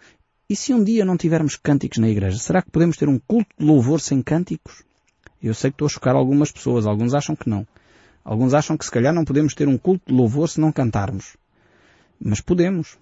E 0.50 0.56
se 0.56 0.74
um 0.74 0.84
dia 0.84 1.04
não 1.04 1.18
tivermos 1.18 1.56
cânticos 1.56 1.98
na 1.98 2.10
igreja, 2.10 2.38
será 2.38 2.62
que 2.62 2.72
podemos 2.72 2.98
ter 2.98 3.10
um 3.10 3.20
culto 3.20 3.50
de 3.58 3.66
louvor 3.66 4.00
sem 4.00 4.22
cânticos? 4.22 4.84
Eu 5.42 5.54
sei 5.54 5.72
que 5.72 5.76
estou 5.76 5.86
a 5.86 5.90
chocar 5.90 6.16
algumas 6.16 6.52
pessoas, 6.52 6.86
alguns 6.86 7.14
acham 7.14 7.36
que 7.36 7.50
não. 7.50 7.68
Alguns 8.24 8.54
acham 8.54 8.78
que 8.78 8.84
se 8.84 8.92
calhar 8.92 9.14
não 9.14 9.24
podemos 9.24 9.54
ter 9.54 9.68
um 9.68 9.78
culto 9.78 10.04
de 10.08 10.14
louvor 10.14 10.50
se 10.50 10.60
não 10.60 10.72
cantarmos. 10.72 11.38
Mas 12.20 12.42
podemos. 12.42 12.98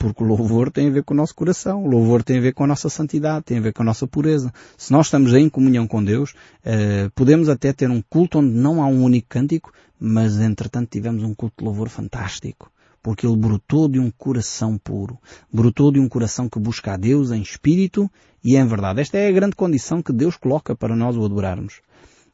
Porque 0.00 0.24
o 0.24 0.26
louvor 0.26 0.72
tem 0.72 0.88
a 0.88 0.90
ver 0.90 1.04
com 1.04 1.12
o 1.12 1.16
nosso 1.16 1.34
coração, 1.34 1.84
o 1.84 1.86
louvor 1.86 2.22
tem 2.22 2.38
a 2.38 2.40
ver 2.40 2.54
com 2.54 2.64
a 2.64 2.66
nossa 2.66 2.88
santidade, 2.88 3.44
tem 3.44 3.58
a 3.58 3.60
ver 3.60 3.74
com 3.74 3.82
a 3.82 3.84
nossa 3.84 4.06
pureza. 4.06 4.50
Se 4.78 4.90
nós 4.90 5.08
estamos 5.08 5.34
em 5.34 5.46
comunhão 5.46 5.86
com 5.86 6.02
Deus, 6.02 6.32
eh, 6.64 7.10
podemos 7.14 7.50
até 7.50 7.70
ter 7.70 7.90
um 7.90 8.00
culto 8.00 8.38
onde 8.38 8.48
não 8.48 8.82
há 8.82 8.86
um 8.86 9.04
único 9.04 9.28
cântico, 9.28 9.70
mas 10.00 10.40
entretanto 10.40 10.88
tivemos 10.88 11.22
um 11.22 11.34
culto 11.34 11.56
de 11.58 11.66
louvor 11.66 11.90
fantástico. 11.90 12.72
Porque 13.02 13.26
ele 13.26 13.36
brotou 13.36 13.90
de 13.90 14.00
um 14.00 14.10
coração 14.10 14.78
puro. 14.78 15.18
Brotou 15.52 15.92
de 15.92 16.00
um 16.00 16.08
coração 16.08 16.48
que 16.48 16.58
busca 16.58 16.94
a 16.94 16.96
Deus 16.96 17.30
em 17.30 17.42
espírito 17.42 18.10
e 18.42 18.56
em 18.56 18.66
verdade. 18.66 19.02
Esta 19.02 19.18
é 19.18 19.28
a 19.28 19.32
grande 19.32 19.54
condição 19.54 20.02
que 20.02 20.14
Deus 20.14 20.34
coloca 20.34 20.74
para 20.74 20.96
nós 20.96 21.14
o 21.14 21.22
adorarmos. 21.26 21.82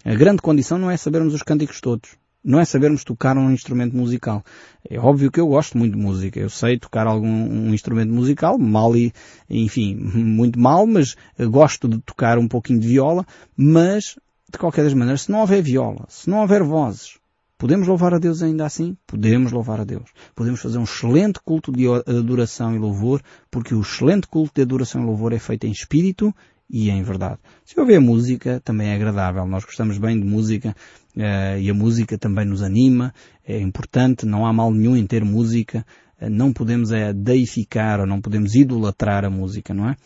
A 0.05 0.15
grande 0.15 0.41
condição 0.41 0.79
não 0.79 0.89
é 0.89 0.97
sabermos 0.97 1.35
os 1.35 1.43
cânticos 1.43 1.81
todos 1.81 2.11
não 2.47 2.61
é 2.61 2.65
sabermos 2.65 3.03
tocar 3.03 3.37
um 3.37 3.50
instrumento 3.50 3.97
musical. 3.97 4.45
É 4.88 5.00
óbvio 5.00 5.33
que 5.33 5.41
eu 5.41 5.49
gosto 5.49 5.76
muito 5.76 5.97
de 5.97 6.03
música. 6.03 6.38
Eu 6.38 6.49
sei 6.49 6.79
tocar 6.79 7.05
algum 7.05 7.26
um 7.26 7.75
instrumento 7.75 8.12
musical, 8.12 8.57
mal 8.57 8.97
e, 8.97 9.12
enfim, 9.50 9.97
muito 10.15 10.59
mal, 10.59 10.87
mas 10.87 11.17
gosto 11.50 11.88
de 11.88 11.99
tocar 11.99 12.38
um 12.38 12.47
pouquinho 12.47 12.79
de 12.79 12.87
viola, 12.87 13.26
mas, 13.57 14.17
de 14.49 14.59
qualquer 14.59 14.85
das 14.85 14.95
maneiras, 14.95 15.23
se 15.23 15.33
não 15.33 15.41
houver 15.41 15.61
viola, 15.61 16.07
se 16.09 16.31
não 16.31 16.38
houver 16.38 16.62
vozes, 16.62 17.19
podemos 17.59 17.88
louvar 17.88 18.15
a 18.15 18.19
Deus 18.19 18.41
ainda 18.43 18.65
assim? 18.65 18.97
Podemos 19.09 19.50
louvar 19.50 19.81
a 19.81 19.85
Deus. 19.85 20.09
Podemos 20.33 20.61
fazer 20.61 20.79
um 20.79 20.85
excelente 20.85 21.41
culto 21.45 21.73
de 21.73 21.88
adoração 22.07 22.76
e 22.76 22.79
louvor, 22.79 23.21
porque 23.50 23.75
o 23.75 23.81
excelente 23.81 24.29
culto 24.29 24.53
de 24.55 24.62
adoração 24.62 25.03
e 25.03 25.05
louvor 25.05 25.33
é 25.33 25.38
feito 25.41 25.67
em 25.67 25.73
espírito 25.73 26.33
e 26.69 26.91
em 26.91 27.03
verdade. 27.03 27.39
Se 27.65 27.79
houver 27.79 28.01
música, 28.01 28.61
também 28.65 28.89
é 28.89 28.95
agradável. 28.95 29.47
Nós 29.47 29.65
gostamos 29.65 29.99
bem 29.99 30.19
de 30.19 30.27
música 30.27 30.75
uh, 31.17 31.59
e 31.61 31.71
a 31.71 31.75
música 31.75 32.19
também 32.19 32.45
nos 32.45 32.63
anima, 32.63 33.15
é 33.47 33.61
importante, 33.61 34.27
não 34.27 34.45
há 34.45 34.53
mal 34.53 34.73
nenhum 34.73 34.97
em 34.97 35.07
ter 35.07 35.25
música, 35.25 35.85
não 36.21 36.53
podemos 36.53 36.93
é, 36.93 37.13
deificar 37.13 38.01
ou 38.01 38.07
não 38.07 38.21
podemos 38.21 38.55
idolatrar 38.55 39.25
a 39.25 39.31
música, 39.31 39.75
não 39.75 39.91
é? 39.91 39.97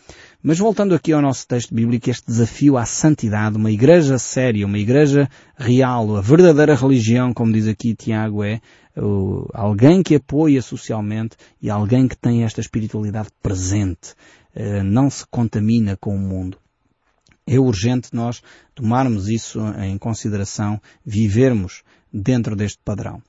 Mas 0.42 0.58
voltando 0.58 0.94
aqui 0.94 1.12
ao 1.12 1.22
nosso 1.22 1.46
texto 1.46 1.72
bíblico, 1.72 2.10
este 2.10 2.26
desafio 2.26 2.76
à 2.76 2.84
santidade, 2.84 3.56
uma 3.56 3.70
igreja 3.70 4.18
séria, 4.18 4.66
uma 4.66 4.78
igreja 4.78 5.28
real, 5.56 6.16
a 6.16 6.20
verdadeira 6.20 6.74
religião, 6.74 7.32
como 7.32 7.52
diz 7.52 7.68
aqui 7.68 7.94
Tiago, 7.94 8.42
é 8.42 8.60
alguém 9.52 10.02
que 10.02 10.14
apoia 10.14 10.60
socialmente 10.60 11.36
e 11.60 11.70
alguém 11.70 12.06
que 12.08 12.16
tem 12.16 12.44
esta 12.44 12.60
espiritualidade 12.60 13.28
presente, 13.42 14.14
uh, 14.54 14.82
não 14.84 15.08
se 15.08 15.24
contamina 15.26 15.96
com 15.96 16.14
o 16.14 16.18
mundo. 16.18 16.58
É 17.46 17.58
urgente 17.58 18.10
nós 18.12 18.42
tomarmos 18.74 19.28
isso 19.28 19.60
em 19.82 19.98
consideração, 19.98 20.80
vivermos 21.04 21.82
dentro 22.12 22.54
deste 22.54 22.78
padrão. 22.84 23.22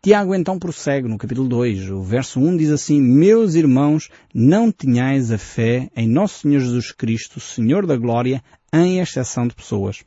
Tiago 0.00 0.32
então 0.32 0.58
prossegue 0.60 1.08
no 1.08 1.18
capítulo 1.18 1.48
2, 1.48 1.90
o 1.90 2.02
verso 2.02 2.38
1 2.38 2.56
diz 2.56 2.70
assim, 2.70 3.00
Meus 3.00 3.54
irmãos, 3.54 4.08
não 4.32 4.70
tenhais 4.70 5.32
a 5.32 5.38
fé 5.38 5.90
em 5.96 6.08
Nosso 6.08 6.42
Senhor 6.42 6.60
Jesus 6.60 6.92
Cristo, 6.92 7.40
Senhor 7.40 7.84
da 7.84 7.96
Glória, 7.96 8.42
em 8.72 9.00
exceção 9.00 9.48
de 9.48 9.56
pessoas. 9.56 10.04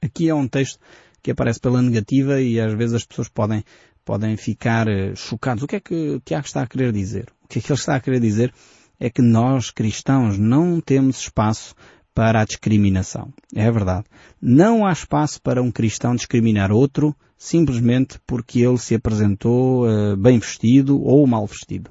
Aqui 0.00 0.28
é 0.28 0.34
um 0.34 0.48
texto 0.48 0.80
que 1.22 1.30
aparece 1.30 1.60
pela 1.60 1.82
negativa 1.82 2.40
e 2.40 2.58
às 2.58 2.72
vezes 2.72 2.94
as 2.94 3.04
pessoas 3.04 3.28
podem, 3.28 3.62
podem 4.04 4.36
ficar 4.36 4.88
eh, 4.88 5.14
chocados. 5.14 5.62
O 5.62 5.66
que 5.66 5.76
é 5.76 5.80
que 5.80 6.20
Tiago 6.24 6.46
está 6.46 6.62
a 6.62 6.66
querer 6.66 6.92
dizer? 6.92 7.26
O 7.44 7.48
que 7.48 7.58
é 7.58 7.62
que 7.62 7.72
ele 7.72 7.78
está 7.78 7.96
a 7.96 8.00
querer 8.00 8.20
dizer 8.20 8.52
é 8.98 9.10
que 9.10 9.22
nós, 9.22 9.70
cristãos, 9.70 10.38
não 10.38 10.80
temos 10.80 11.20
espaço 11.20 11.74
para 12.14 12.40
a 12.40 12.44
discriminação. 12.44 13.32
É 13.54 13.70
verdade. 13.70 14.04
Não 14.40 14.86
há 14.86 14.92
espaço 14.92 15.40
para 15.40 15.62
um 15.62 15.70
cristão 15.70 16.14
discriminar 16.14 16.70
outro 16.70 17.14
simplesmente 17.36 18.20
porque 18.24 18.60
ele 18.60 18.78
se 18.78 18.94
apresentou 18.94 19.84
uh, 19.84 20.16
bem 20.16 20.38
vestido 20.38 21.02
ou 21.02 21.26
mal 21.26 21.44
vestido. 21.46 21.90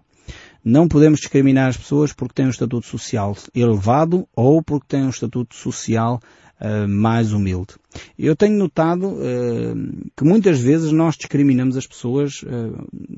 Não 0.63 0.87
podemos 0.87 1.19
discriminar 1.19 1.69
as 1.69 1.77
pessoas 1.77 2.13
porque 2.13 2.35
têm 2.35 2.45
um 2.45 2.51
estatuto 2.51 2.85
social 2.85 3.35
elevado 3.53 4.27
ou 4.33 4.63
porque 4.63 4.85
têm 4.87 5.03
um 5.03 5.09
estatuto 5.09 5.55
social 5.55 6.21
uh, 6.61 6.87
mais 6.87 7.33
humilde. 7.33 7.75
Eu 8.17 8.35
tenho 8.35 8.57
notado 8.57 9.07
uh, 9.07 10.11
que 10.15 10.23
muitas 10.23 10.59
vezes 10.59 10.91
nós 10.91 11.17
discriminamos 11.17 11.75
as 11.75 11.87
pessoas 11.87 12.43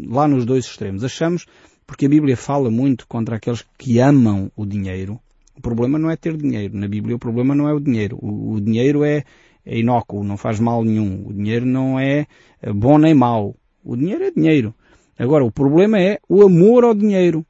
lá 0.08 0.28
nos 0.28 0.46
dois 0.46 0.66
extremos. 0.66 1.04
Achamos, 1.04 1.46
porque 1.86 2.06
a 2.06 2.10
Bíblia 2.10 2.38
fala 2.38 2.72
muito 2.72 3.08
contra 3.08 3.36
aqueles 3.36 3.64
que 3.78 4.00
amam 4.00 4.52
o 4.56 4.66
dinheiro, 4.66 5.20
o 5.56 5.62
problema 5.62 6.00
não 6.00 6.10
é 6.10 6.16
ter 6.16 6.36
dinheiro. 6.36 6.76
Na 6.78 6.88
Bíblia 6.88 7.16
o 7.16 7.20
problema 7.20 7.54
não 7.54 7.70
é 7.70 7.74
o 7.74 7.80
dinheiro. 7.80 8.18
O, 8.22 8.54
o 8.54 8.62
dinheiro 8.62 9.04
é, 9.04 9.24
é 9.66 9.78
inócuo, 9.78 10.24
não 10.24 10.36
faz 10.38 10.60
mal 10.60 10.84
nenhum. 10.84 11.28
O 11.28 11.34
dinheiro 11.34 11.66
não 11.66 12.00
é 12.00 12.26
bom 12.74 12.98
nem 12.98 13.14
mau. 13.14 13.56
O 13.84 13.96
dinheiro 13.96 14.24
é 14.24 14.32
dinheiro. 14.32 14.74
Agora, 15.18 15.46
o 15.46 15.52
problema 15.52 16.00
é 16.00 16.20
o 16.28 16.42
amor 16.42 16.84
ao 16.84 16.96
dinheiro. 16.96 17.46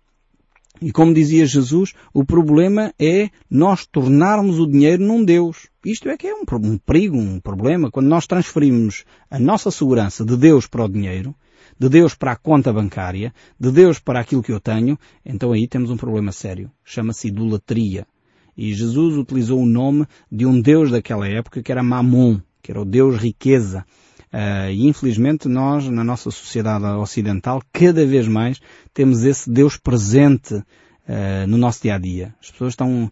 E 0.81 0.91
como 0.91 1.13
dizia 1.13 1.45
Jesus, 1.45 1.93
o 2.13 2.25
problema 2.25 2.93
é 2.99 3.29
nós 3.49 3.85
tornarmos 3.85 4.59
o 4.59 4.67
dinheiro 4.67 5.01
num 5.01 5.23
Deus. 5.23 5.69
Isto 5.85 6.09
é 6.09 6.17
que 6.17 6.27
é 6.27 6.33
um, 6.33 6.43
um 6.63 6.77
perigo, 6.77 7.17
um 7.17 7.39
problema. 7.39 7.91
Quando 7.91 8.07
nós 8.07 8.25
transferimos 8.25 9.03
a 9.29 9.37
nossa 9.37 9.69
segurança 9.69 10.23
de 10.23 10.37
Deus 10.37 10.65
para 10.65 10.85
o 10.85 10.89
dinheiro, 10.89 11.35
de 11.77 11.89
Deus 11.89 12.15
para 12.15 12.31
a 12.31 12.35
conta 12.35 12.71
bancária, 12.71 13.33
de 13.59 13.71
Deus 13.71 13.99
para 13.99 14.19
aquilo 14.19 14.43
que 14.43 14.51
eu 14.51 14.59
tenho, 14.59 14.97
então 15.25 15.51
aí 15.51 15.67
temos 15.67 15.89
um 15.89 15.97
problema 15.97 16.31
sério. 16.31 16.71
Chama-se 16.85 17.27
idolatria. 17.27 18.07
E 18.55 18.73
Jesus 18.73 19.17
utilizou 19.17 19.59
o 19.61 19.65
nome 19.65 20.05
de 20.31 20.45
um 20.45 20.61
Deus 20.61 20.91
daquela 20.91 21.27
época 21.27 21.61
que 21.61 21.71
era 21.71 21.83
Mamon, 21.83 22.39
que 22.61 22.71
era 22.71 22.81
o 22.81 22.85
Deus 22.85 23.17
riqueza. 23.17 23.85
Uh, 24.31 24.71
e 24.71 24.87
infelizmente 24.87 25.47
nós, 25.47 25.87
na 25.89 26.03
nossa 26.03 26.31
sociedade 26.31 26.85
ocidental, 26.85 27.61
cada 27.71 28.05
vez 28.05 28.27
mais 28.27 28.59
temos 28.93 29.23
esse 29.23 29.49
Deus 29.49 29.77
presente 29.77 30.55
uh, 30.55 31.47
no 31.47 31.57
nosso 31.57 31.83
dia 31.83 31.95
a 31.95 31.99
dia. 31.99 32.33
As 32.41 32.49
pessoas 32.49 32.73
estão 32.73 33.09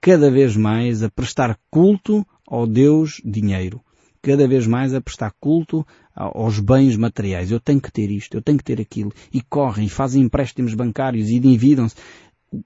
cada 0.00 0.30
vez 0.30 0.56
mais 0.56 1.02
a 1.02 1.10
prestar 1.10 1.58
culto 1.70 2.26
ao 2.46 2.66
Deus 2.66 3.20
dinheiro 3.24 3.80
cada 4.24 4.48
vez 4.48 4.66
mais 4.66 4.94
a 4.94 5.00
prestar 5.02 5.32
culto 5.38 5.86
aos 6.16 6.58
bens 6.58 6.96
materiais. 6.96 7.50
Eu 7.50 7.60
tenho 7.60 7.80
que 7.80 7.92
ter 7.92 8.10
isto, 8.10 8.34
eu 8.34 8.42
tenho 8.42 8.56
que 8.56 8.64
ter 8.64 8.80
aquilo. 8.80 9.12
E 9.32 9.42
correm, 9.42 9.86
fazem 9.88 10.22
empréstimos 10.22 10.74
bancários 10.74 11.28
e 11.28 11.36
endividam-se. 11.36 11.94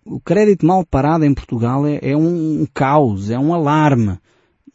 O 0.05 0.21
crédito 0.21 0.65
mal 0.65 0.87
parado 0.87 1.25
em 1.25 1.35
Portugal 1.35 1.85
é, 1.87 1.99
é 2.01 2.17
um, 2.17 2.65
caos, 2.73 3.29
é 3.29 3.39
um 3.39 3.53
alarme. 3.53 4.19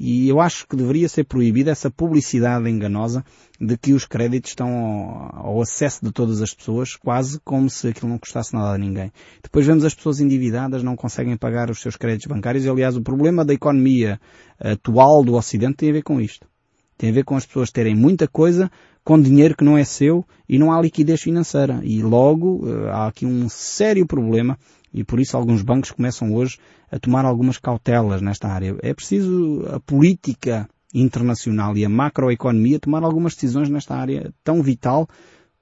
E 0.06 0.28
eu 0.28 0.42
acho 0.42 0.68
que 0.68 0.76
deveria 0.76 1.08
ser 1.08 1.24
proibida 1.24 1.72
essa 1.72 1.90
publicidade 1.90 2.70
enganosa 2.70 3.24
de 3.58 3.78
que 3.78 3.94
os 3.94 4.06
créditos 4.06 4.52
estão 4.52 5.30
ao, 5.32 5.62
acesso 5.62 6.04
de 6.04 6.12
todas 6.12 6.42
as 6.42 6.54
pessoas, 6.54 6.98
quase 6.98 7.40
como 7.40 7.70
se 7.70 7.88
aquilo 7.88 8.10
não 8.10 8.18
custasse 8.18 8.54
nada 8.54 8.76
a 8.76 8.78
ninguém. 8.78 9.14
Depois 9.42 9.66
vemos 9.66 9.86
as 9.86 9.94
pessoas 9.94 10.20
endividadas, 10.20 10.84
não 10.84 10.98
conseguem 10.98 11.38
pagar 11.38 11.72
os 11.72 11.80
seus 11.80 11.96
créditos 11.96 12.28
bancários, 12.28 12.66
e 12.66 12.70
aliás 12.70 12.98
o 12.98 13.02
problema 13.02 13.46
da 13.46 13.54
economia 13.54 14.20
atual 14.60 15.24
do 15.24 15.36
Ocidente 15.36 15.78
tem 15.78 15.90
a 15.90 15.94
ver 15.94 16.04
com 16.04 16.20
isto. 16.20 16.46
Tem 16.98 17.10
a 17.10 17.14
ver 17.14 17.24
com 17.24 17.38
as 17.38 17.46
pessoas 17.46 17.72
terem 17.72 17.96
muita 17.96 18.28
coisa 18.28 18.70
com 19.06 19.18
dinheiro 19.18 19.56
que 19.56 19.64
não 19.64 19.78
é 19.78 19.86
seu 19.86 20.26
e 20.50 20.60
não 20.60 20.74
há 20.74 20.82
liquidez 20.82 21.22
financeira. 21.22 21.80
E 21.82 22.02
logo 22.02 22.68
eh, 22.68 22.90
há 22.90 23.08
aqui 23.08 23.26
um 23.26 23.48
sério 23.48 24.06
problema 24.06 24.60
e 24.94 25.04
por 25.04 25.20
isso 25.20 25.36
alguns 25.36 25.62
bancos 25.62 25.92
começam 25.92 26.34
hoje 26.34 26.60
a 26.92 27.00
tomar 27.00 27.26
algumas 27.26 27.58
cautelas 27.58 28.22
nesta 28.22 28.48
área. 28.48 28.78
É 28.82 28.94
preciso 28.94 29.66
a 29.72 29.80
política 29.80 30.70
internacional 30.94 31.76
e 31.76 31.84
a 31.84 31.90
macroeconomia 31.90 32.80
tomar 32.80 33.04
algumas 33.04 33.34
decisões 33.34 33.70
nesta 33.70 33.96
área 33.96 34.32
tão 34.44 34.62
vital 34.62 35.08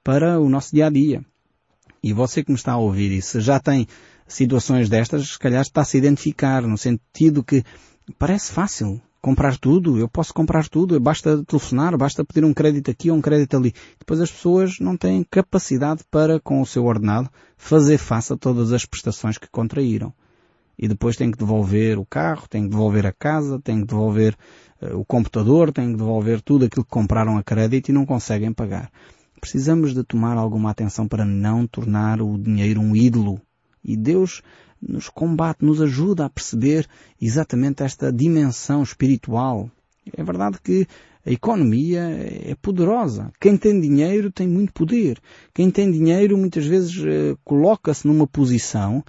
para 0.04 0.38
o 0.38 0.48
nosso 0.48 0.74
dia 0.74 0.86
a 0.86 0.90
dia. 0.90 1.24
E 2.02 2.12
você 2.12 2.44
que 2.44 2.50
me 2.50 2.56
está 2.56 2.72
a 2.72 2.78
ouvir 2.78 3.10
e 3.12 3.22
se 3.22 3.40
já 3.40 3.58
tem 3.58 3.86
situações 4.26 4.88
destas, 4.88 5.28
se 5.28 5.38
calhar 5.38 5.62
está 5.62 5.80
a 5.80 5.84
se 5.84 5.96
identificar 5.96 6.62
no 6.62 6.76
sentido 6.76 7.42
que 7.42 7.64
parece 8.18 8.52
fácil 8.52 9.00
comprar 9.22 9.56
tudo, 9.56 9.96
eu 9.98 10.08
posso 10.08 10.34
comprar 10.34 10.68
tudo, 10.68 10.98
basta 10.98 11.44
telefonar, 11.44 11.96
basta 11.96 12.24
pedir 12.24 12.44
um 12.44 12.52
crédito 12.52 12.90
aqui 12.90 13.08
ou 13.08 13.16
um 13.16 13.20
crédito 13.20 13.56
ali. 13.56 13.72
Depois 13.96 14.20
as 14.20 14.30
pessoas 14.30 14.80
não 14.80 14.96
têm 14.96 15.24
capacidade 15.30 16.02
para, 16.10 16.40
com 16.40 16.60
o 16.60 16.66
seu 16.66 16.84
ordenado, 16.84 17.30
fazer 17.56 17.98
face 17.98 18.32
a 18.32 18.36
todas 18.36 18.72
as 18.72 18.84
prestações 18.84 19.38
que 19.38 19.48
contraíram. 19.48 20.12
E 20.76 20.88
depois 20.88 21.16
têm 21.16 21.30
que 21.30 21.38
devolver 21.38 21.98
o 21.98 22.04
carro, 22.04 22.48
têm 22.48 22.64
que 22.64 22.70
devolver 22.70 23.06
a 23.06 23.12
casa, 23.12 23.60
têm 23.60 23.82
que 23.82 23.86
devolver 23.86 24.36
uh, 24.82 24.98
o 24.98 25.04
computador, 25.04 25.70
têm 25.70 25.92
que 25.92 25.98
devolver 25.98 26.40
tudo 26.40 26.64
aquilo 26.64 26.84
que 26.84 26.90
compraram 26.90 27.38
a 27.38 27.42
crédito 27.44 27.90
e 27.90 27.92
não 27.92 28.04
conseguem 28.04 28.52
pagar. 28.52 28.90
Precisamos 29.40 29.94
de 29.94 30.02
tomar 30.02 30.36
alguma 30.36 30.70
atenção 30.70 31.06
para 31.06 31.24
não 31.24 31.64
tornar 31.64 32.20
o 32.20 32.36
dinheiro 32.36 32.80
um 32.80 32.96
ídolo. 32.96 33.40
E 33.84 33.96
Deus 33.96 34.42
nos 34.86 35.08
combate, 35.08 35.64
nos 35.64 35.80
ajuda 35.80 36.24
a 36.24 36.30
perceber 36.30 36.86
exatamente 37.20 37.82
esta 37.82 38.12
dimensão 38.12 38.82
espiritual. 38.82 39.70
É 40.16 40.22
verdade 40.22 40.58
que 40.62 40.86
a 41.24 41.30
economia 41.30 42.00
é 42.00 42.54
poderosa. 42.60 43.30
Quem 43.40 43.56
tem 43.56 43.80
dinheiro 43.80 44.30
tem 44.30 44.48
muito 44.48 44.72
poder. 44.72 45.18
Quem 45.54 45.70
tem 45.70 45.90
dinheiro 45.90 46.36
muitas 46.36 46.66
vezes 46.66 46.96
uh, 46.96 47.38
coloca-se 47.44 48.06
numa 48.08 48.26
posição 48.26 49.04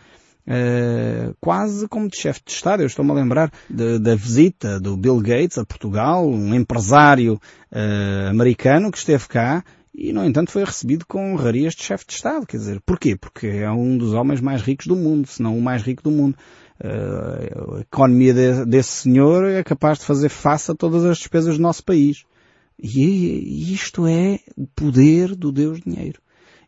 uh, 0.47 1.35
quase 1.41 1.87
como 1.87 2.07
de 2.07 2.17
chefe 2.17 2.41
de 2.45 2.51
Estado. 2.51 2.83
Eu 2.83 2.87
estou-me 2.87 3.09
a 3.09 3.15
lembrar 3.15 3.51
da 3.67 4.15
visita 4.15 4.79
do 4.79 4.95
Bill 4.95 5.19
Gates 5.19 5.57
a 5.57 5.65
Portugal, 5.65 6.29
um 6.29 6.53
empresário 6.53 7.41
uh, 7.71 8.29
americano 8.29 8.91
que 8.91 8.97
esteve 8.99 9.27
cá 9.27 9.63
e, 9.93 10.11
no 10.11 10.25
entanto, 10.25 10.51
foi 10.51 10.63
recebido 10.63 11.05
com 11.05 11.33
honrarias 11.33 11.75
de 11.75 11.83
chefe 11.83 12.05
de 12.07 12.13
Estado. 12.13 12.47
Quer 12.47 12.57
dizer, 12.57 12.81
porquê? 12.81 13.15
Porque 13.15 13.45
é 13.45 13.71
um 13.71 13.95
dos 13.95 14.13
homens 14.13 14.41
mais 14.41 14.61
ricos 14.61 14.87
do 14.87 14.95
mundo, 14.95 15.27
se 15.27 15.41
não 15.41 15.55
o 15.55 15.61
mais 15.61 15.83
rico 15.83 16.01
do 16.01 16.09
mundo. 16.09 16.35
Uh, 16.83 17.75
a 17.75 17.81
economia 17.81 18.33
de, 18.33 18.65
desse 18.65 18.89
senhor 18.89 19.45
é 19.45 19.63
capaz 19.63 19.99
de 19.99 20.05
fazer 20.05 20.29
face 20.29 20.71
a 20.71 20.75
todas 20.75 21.05
as 21.05 21.19
despesas 21.19 21.57
do 21.57 21.61
nosso 21.61 21.83
país. 21.83 22.25
E 22.81 23.71
isto 23.71 24.07
é 24.07 24.39
o 24.57 24.65
poder 24.65 25.35
do 25.35 25.51
Deus 25.51 25.79
dinheiro. 25.79 26.19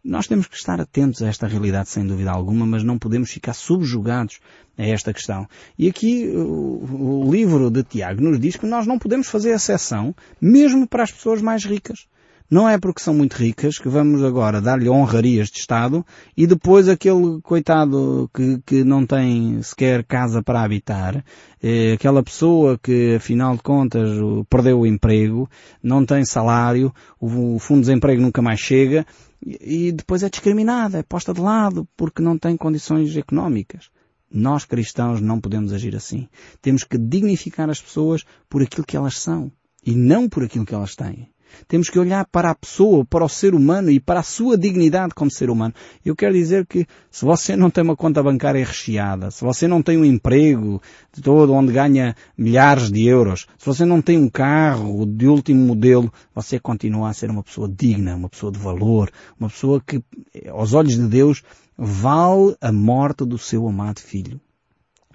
Nós 0.03 0.27
temos 0.27 0.45
que 0.45 0.55
estar 0.55 0.79
atentos 0.79 1.23
a 1.23 1.27
esta 1.27 1.47
realidade 1.47 1.89
sem 1.89 2.05
dúvida 2.05 2.29
alguma, 2.29 2.63
mas 2.63 2.83
não 2.83 2.99
podemos 2.99 3.31
ficar 3.31 3.53
subjugados 3.53 4.39
a 4.77 4.85
esta 4.85 5.11
questão. 5.11 5.47
E 5.79 5.89
aqui 5.89 6.27
o, 6.27 7.23
o 7.23 7.33
livro 7.33 7.71
de 7.71 7.81
Tiago 7.81 8.21
nos 8.21 8.39
diz 8.39 8.55
que 8.55 8.67
nós 8.67 8.85
não 8.85 8.99
podemos 8.99 9.27
fazer 9.27 9.49
exceção 9.49 10.15
mesmo 10.39 10.87
para 10.87 11.01
as 11.01 11.11
pessoas 11.11 11.41
mais 11.41 11.65
ricas. 11.65 12.05
Não 12.49 12.69
é 12.69 12.77
porque 12.77 13.01
são 13.01 13.13
muito 13.13 13.33
ricas 13.33 13.79
que 13.79 13.89
vamos 13.89 14.23
agora 14.23 14.61
dar-lhe 14.61 14.87
honrarias 14.87 15.49
de 15.49 15.57
Estado 15.57 16.05
e 16.37 16.45
depois 16.45 16.87
aquele 16.87 17.41
coitado 17.41 18.29
que, 18.31 18.61
que 18.63 18.83
não 18.83 19.03
tem 19.03 19.59
sequer 19.63 20.03
casa 20.03 20.43
para 20.43 20.61
habitar, 20.61 21.25
eh, 21.61 21.93
aquela 21.93 22.21
pessoa 22.21 22.77
que 22.77 23.15
afinal 23.15 23.55
de 23.55 23.63
contas 23.63 24.09
perdeu 24.47 24.79
o 24.79 24.85
emprego, 24.85 25.49
não 25.81 26.05
tem 26.05 26.23
salário, 26.23 26.93
o, 27.19 27.55
o 27.55 27.59
fundo 27.59 27.79
de 27.79 27.87
desemprego 27.87 28.21
nunca 28.21 28.43
mais 28.43 28.59
chega 28.59 29.07
e, 29.43 29.87
e 29.87 29.91
depois 29.91 30.21
é 30.21 30.29
discriminada, 30.29 30.99
é 30.99 31.03
posta 31.03 31.33
de 31.33 31.41
lado 31.41 31.87
porque 31.97 32.21
não 32.21 32.37
tem 32.37 32.55
condições 32.55 33.17
económicas. 33.17 33.89
Nós 34.31 34.65
cristãos 34.65 35.19
não 35.19 35.41
podemos 35.41 35.73
agir 35.73 35.95
assim. 35.95 36.27
Temos 36.61 36.83
que 36.83 36.97
dignificar 36.97 37.69
as 37.71 37.81
pessoas 37.81 38.23
por 38.47 38.61
aquilo 38.61 38.85
que 38.85 38.97
elas 38.97 39.17
são 39.17 39.51
e 39.83 39.95
não 39.95 40.29
por 40.29 40.43
aquilo 40.43 40.65
que 40.65 40.75
elas 40.75 40.95
têm. 40.95 41.27
Temos 41.67 41.89
que 41.89 41.99
olhar 41.99 42.25
para 42.25 42.51
a 42.51 42.55
pessoa, 42.55 43.05
para 43.05 43.23
o 43.23 43.29
ser 43.29 43.55
humano 43.55 43.89
e 43.89 43.99
para 43.99 44.19
a 44.19 44.23
sua 44.23 44.57
dignidade 44.57 45.13
como 45.13 45.31
ser 45.31 45.49
humano. 45.49 45.73
Eu 46.03 46.15
quero 46.15 46.33
dizer 46.33 46.65
que 46.65 46.85
se 47.09 47.25
você 47.25 47.55
não 47.55 47.69
tem 47.69 47.83
uma 47.83 47.95
conta 47.95 48.21
bancária 48.21 48.65
recheada, 48.65 49.31
se 49.31 49.43
você 49.43 49.67
não 49.67 49.81
tem 49.81 49.97
um 49.97 50.05
emprego 50.05 50.81
de 51.13 51.21
todo 51.21 51.53
onde 51.53 51.71
ganha 51.71 52.15
milhares 52.37 52.91
de 52.91 53.05
euros, 53.05 53.47
se 53.57 53.65
você 53.65 53.85
não 53.85 54.01
tem 54.01 54.17
um 54.17 54.29
carro 54.29 55.05
de 55.05 55.27
último 55.27 55.65
modelo, 55.65 56.11
você 56.33 56.59
continua 56.59 57.09
a 57.09 57.13
ser 57.13 57.29
uma 57.29 57.43
pessoa 57.43 57.67
digna, 57.69 58.15
uma 58.15 58.29
pessoa 58.29 58.51
de 58.51 58.59
valor, 58.59 59.11
uma 59.39 59.49
pessoa 59.49 59.81
que, 59.81 60.03
aos 60.49 60.73
olhos 60.73 60.95
de 60.95 61.07
Deus, 61.07 61.43
vale 61.77 62.55
a 62.61 62.71
morte 62.71 63.25
do 63.25 63.37
seu 63.37 63.67
amado 63.67 63.99
filho. 63.99 64.39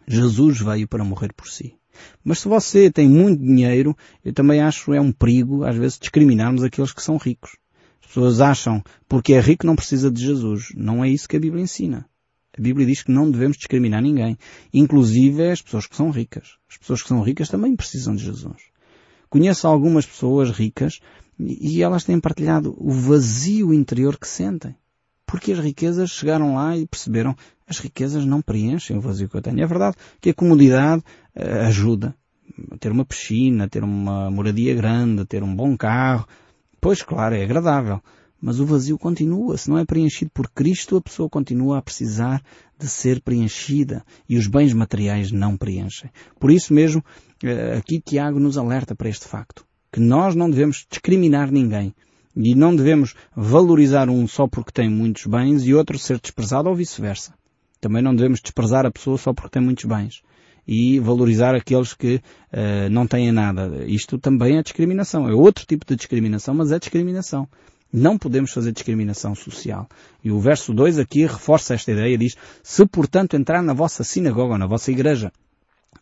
Jesus 0.06 0.60
veio 0.60 0.88
para 0.88 1.04
morrer 1.04 1.32
por 1.32 1.49
si. 1.49 1.79
Mas 2.25 2.40
se 2.40 2.49
você 2.49 2.90
tem 2.90 3.09
muito 3.09 3.42
dinheiro, 3.42 3.97
eu 4.25 4.32
também 4.32 4.61
acho 4.61 4.92
é 4.92 5.00
um 5.00 5.12
perigo, 5.12 5.64
às 5.64 5.76
vezes, 5.76 5.99
discriminarmos 5.99 6.62
aqueles 6.62 6.92
que 6.92 7.02
são 7.02 7.16
ricos. 7.16 7.56
As 8.02 8.09
pessoas 8.09 8.40
acham, 8.40 8.82
porque 9.09 9.35
é 9.35 9.40
rico 9.40 9.66
não 9.66 9.76
precisa 9.76 10.11
de 10.11 10.25
Jesus. 10.25 10.73
Não 10.75 11.04
é 11.04 11.09
isso 11.09 11.28
que 11.28 11.37
a 11.37 11.40
Bíblia 11.40 11.62
ensina. 11.62 12.06
A 12.59 12.61
Bíblia 12.61 12.87
diz 12.87 13.02
que 13.02 13.12
não 13.12 13.30
devemos 13.30 13.56
discriminar 13.56 14.02
ninguém. 14.02 14.37
Inclusive 14.73 15.50
as 15.50 15.62
pessoas 15.62 15.87
que 15.87 15.97
são 15.97 16.11
ricas. 16.11 16.56
As 16.68 16.76
pessoas 16.76 17.02
que 17.02 17.09
são 17.09 17.23
ricas 17.23 17.49
também 17.49 17.76
precisam 17.76 18.14
de 18.14 18.25
Jesus. 18.25 18.70
Conheço 19.28 19.68
algumas 19.68 20.04
pessoas 20.04 20.50
ricas 20.50 20.99
e 21.38 21.82
elas 21.82 22.04
têm 22.04 22.20
partilhado 22.20 22.75
o 22.76 22.90
vazio 22.90 23.73
interior 23.73 24.18
que 24.18 24.26
sentem. 24.26 24.75
Porque 25.25 25.52
as 25.52 25.61
riquezas 25.61 26.11
chegaram 26.11 26.56
lá 26.56 26.76
e 26.76 26.87
perceberam 26.87 27.37
as 27.70 27.78
riquezas 27.78 28.26
não 28.26 28.42
preenchem 28.42 28.98
o 28.98 29.00
vazio 29.00 29.28
que 29.28 29.36
eu 29.36 29.40
tenho. 29.40 29.62
É 29.62 29.66
verdade 29.66 29.96
que 30.20 30.30
a 30.30 30.34
comodidade 30.34 31.04
uh, 31.36 31.66
ajuda. 31.66 32.14
Ter 32.80 32.90
uma 32.90 33.04
piscina, 33.04 33.68
ter 33.68 33.84
uma 33.84 34.28
moradia 34.28 34.74
grande, 34.74 35.24
ter 35.24 35.42
um 35.44 35.54
bom 35.54 35.76
carro. 35.76 36.26
Pois 36.80 37.00
claro, 37.00 37.36
é 37.36 37.44
agradável. 37.44 38.02
Mas 38.42 38.58
o 38.58 38.66
vazio 38.66 38.98
continua. 38.98 39.56
Se 39.56 39.70
não 39.70 39.78
é 39.78 39.84
preenchido 39.84 40.32
por 40.34 40.50
Cristo, 40.50 40.96
a 40.96 41.00
pessoa 41.00 41.28
continua 41.28 41.78
a 41.78 41.82
precisar 41.82 42.42
de 42.76 42.88
ser 42.88 43.22
preenchida. 43.22 44.04
E 44.28 44.36
os 44.36 44.48
bens 44.48 44.72
materiais 44.72 45.30
não 45.30 45.56
preenchem. 45.56 46.10
Por 46.40 46.50
isso 46.50 46.74
mesmo, 46.74 47.04
uh, 47.44 47.78
aqui 47.78 48.00
Tiago 48.00 48.40
nos 48.40 48.58
alerta 48.58 48.96
para 48.96 49.08
este 49.08 49.28
facto. 49.28 49.64
Que 49.92 50.00
nós 50.00 50.34
não 50.34 50.50
devemos 50.50 50.84
discriminar 50.90 51.52
ninguém. 51.52 51.94
E 52.34 52.54
não 52.54 52.74
devemos 52.74 53.14
valorizar 53.34 54.08
um 54.08 54.26
só 54.26 54.48
porque 54.48 54.72
tem 54.72 54.88
muitos 54.88 55.26
bens 55.26 55.64
e 55.64 55.74
outro 55.74 55.98
ser 55.98 56.18
desprezado 56.20 56.68
ou 56.68 56.74
vice-versa. 56.74 57.32
Também 57.80 58.02
não 58.02 58.14
devemos 58.14 58.40
desprezar 58.40 58.84
a 58.84 58.90
pessoa 58.90 59.16
só 59.16 59.32
porque 59.32 59.50
tem 59.50 59.62
muitos 59.62 59.84
bens 59.84 60.22
e 60.66 61.00
valorizar 61.00 61.54
aqueles 61.54 61.94
que 61.94 62.16
uh, 62.52 62.90
não 62.90 63.06
têm 63.06 63.32
nada. 63.32 63.84
Isto 63.87 64.18
também 64.18 64.58
é 64.58 64.62
discriminação. 64.62 65.28
É 65.28 65.32
outro 65.32 65.64
tipo 65.66 65.84
de 65.87 65.96
discriminação, 65.96 66.54
mas 66.54 66.70
é 66.70 66.78
discriminação. 66.78 67.49
Não 67.92 68.16
podemos 68.16 68.52
fazer 68.52 68.70
discriminação 68.70 69.34
social. 69.34 69.88
E 70.22 70.30
o 70.30 70.38
verso 70.38 70.72
2 70.72 70.99
aqui 70.99 71.22
reforça 71.22 71.75
esta 71.75 71.90
ideia, 71.90 72.16
diz, 72.16 72.37
se 72.62 72.87
portanto 72.87 73.34
entrar 73.34 73.62
na 73.62 73.72
vossa 73.72 74.04
sinagoga, 74.04 74.56
na 74.56 74.66
vossa 74.66 74.92
igreja, 74.92 75.32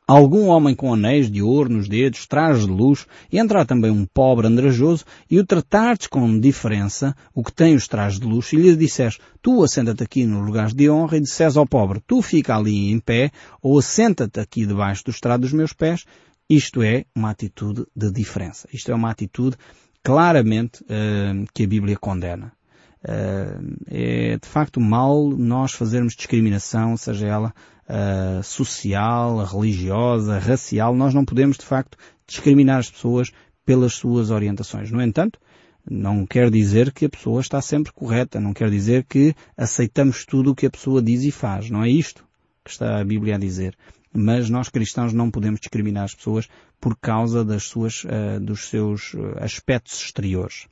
algum 0.08 0.46
homem 0.46 0.74
com 0.74 0.94
anéis 0.94 1.30
de 1.30 1.42
ouro 1.42 1.68
nos 1.68 1.86
dedos, 1.86 2.26
trajes 2.26 2.64
de 2.64 2.72
luxo, 2.72 3.06
e 3.30 3.38
entrar 3.38 3.66
também 3.66 3.90
um 3.90 4.06
pobre 4.06 4.46
andrajoso, 4.46 5.04
e 5.30 5.38
o 5.38 5.44
tratares 5.44 6.06
com 6.06 6.40
diferença, 6.40 7.14
o 7.34 7.44
que 7.44 7.52
tem 7.52 7.74
os 7.74 7.86
trajes 7.86 8.18
de 8.18 8.26
luxo, 8.26 8.56
e 8.56 8.58
lhe 8.58 8.74
disseres, 8.74 9.18
tu 9.42 9.62
assenta-te 9.62 10.02
aqui 10.02 10.24
no 10.24 10.40
lugar 10.40 10.72
de 10.72 10.88
honra, 10.88 11.18
e 11.18 11.20
disseres 11.20 11.58
ao 11.58 11.66
pobre, 11.66 12.00
tu 12.06 12.22
fica 12.22 12.56
ali 12.56 12.90
em 12.90 12.98
pé, 12.98 13.30
ou 13.60 13.78
assenta-te 13.78 14.40
aqui 14.40 14.64
debaixo 14.64 15.04
do 15.04 15.10
estrado 15.10 15.42
dos 15.42 15.52
meus 15.52 15.74
pés, 15.74 16.06
isto 16.48 16.82
é 16.82 17.04
uma 17.14 17.28
atitude 17.28 17.84
de 17.94 18.10
diferença. 18.10 18.66
Isto 18.72 18.90
é 18.90 18.94
uma 18.94 19.10
atitude 19.10 19.56
claramente 20.02 20.82
uh, 20.84 21.44
que 21.52 21.64
a 21.64 21.68
Bíblia 21.68 21.98
condena. 21.98 22.52
Uh, 23.04 23.76
é 23.86 24.38
de 24.38 24.48
facto 24.48 24.80
mal 24.80 25.28
nós 25.30 25.72
fazermos 25.72 26.14
discriminação, 26.14 26.96
seja 26.96 27.26
ela 27.26 27.54
uh, 27.88 28.42
social, 28.42 29.44
religiosa, 29.44 30.38
racial. 30.38 30.94
Nós 30.94 31.14
não 31.14 31.24
podemos, 31.24 31.56
de 31.56 31.64
facto, 31.64 31.96
discriminar 32.26 32.78
as 32.78 32.90
pessoas 32.90 33.30
pelas 33.64 33.94
suas 33.94 34.30
orientações. 34.30 34.90
No 34.90 35.00
entanto, 35.00 35.38
não 35.90 36.26
quer 36.26 36.50
dizer 36.50 36.92
que 36.92 37.06
a 37.06 37.08
pessoa 37.08 37.40
está 37.40 37.60
sempre 37.60 37.92
correta, 37.92 38.40
não 38.40 38.52
quer 38.52 38.70
dizer 38.70 39.04
que 39.04 39.34
aceitamos 39.56 40.24
tudo 40.24 40.50
o 40.50 40.54
que 40.54 40.66
a 40.66 40.70
pessoa 40.70 41.00
diz 41.00 41.22
e 41.22 41.30
faz. 41.30 41.70
Não 41.70 41.82
é 41.82 41.88
isto 41.88 42.24
que 42.64 42.70
está 42.70 43.00
a 43.00 43.04
Bíblia 43.04 43.36
a 43.36 43.38
dizer. 43.38 43.74
Mas 44.20 44.50
nós 44.50 44.68
cristãos 44.68 45.12
não 45.12 45.30
podemos 45.30 45.60
discriminar 45.60 46.02
as 46.02 46.14
pessoas 46.14 46.48
por 46.80 46.96
causa 46.96 47.44
das 47.44 47.62
suas, 47.62 48.02
uh, 48.02 48.40
dos 48.40 48.68
seus 48.68 49.14
eh, 49.14 49.44
aspectos 49.44 50.00
exteriores. 50.02 50.66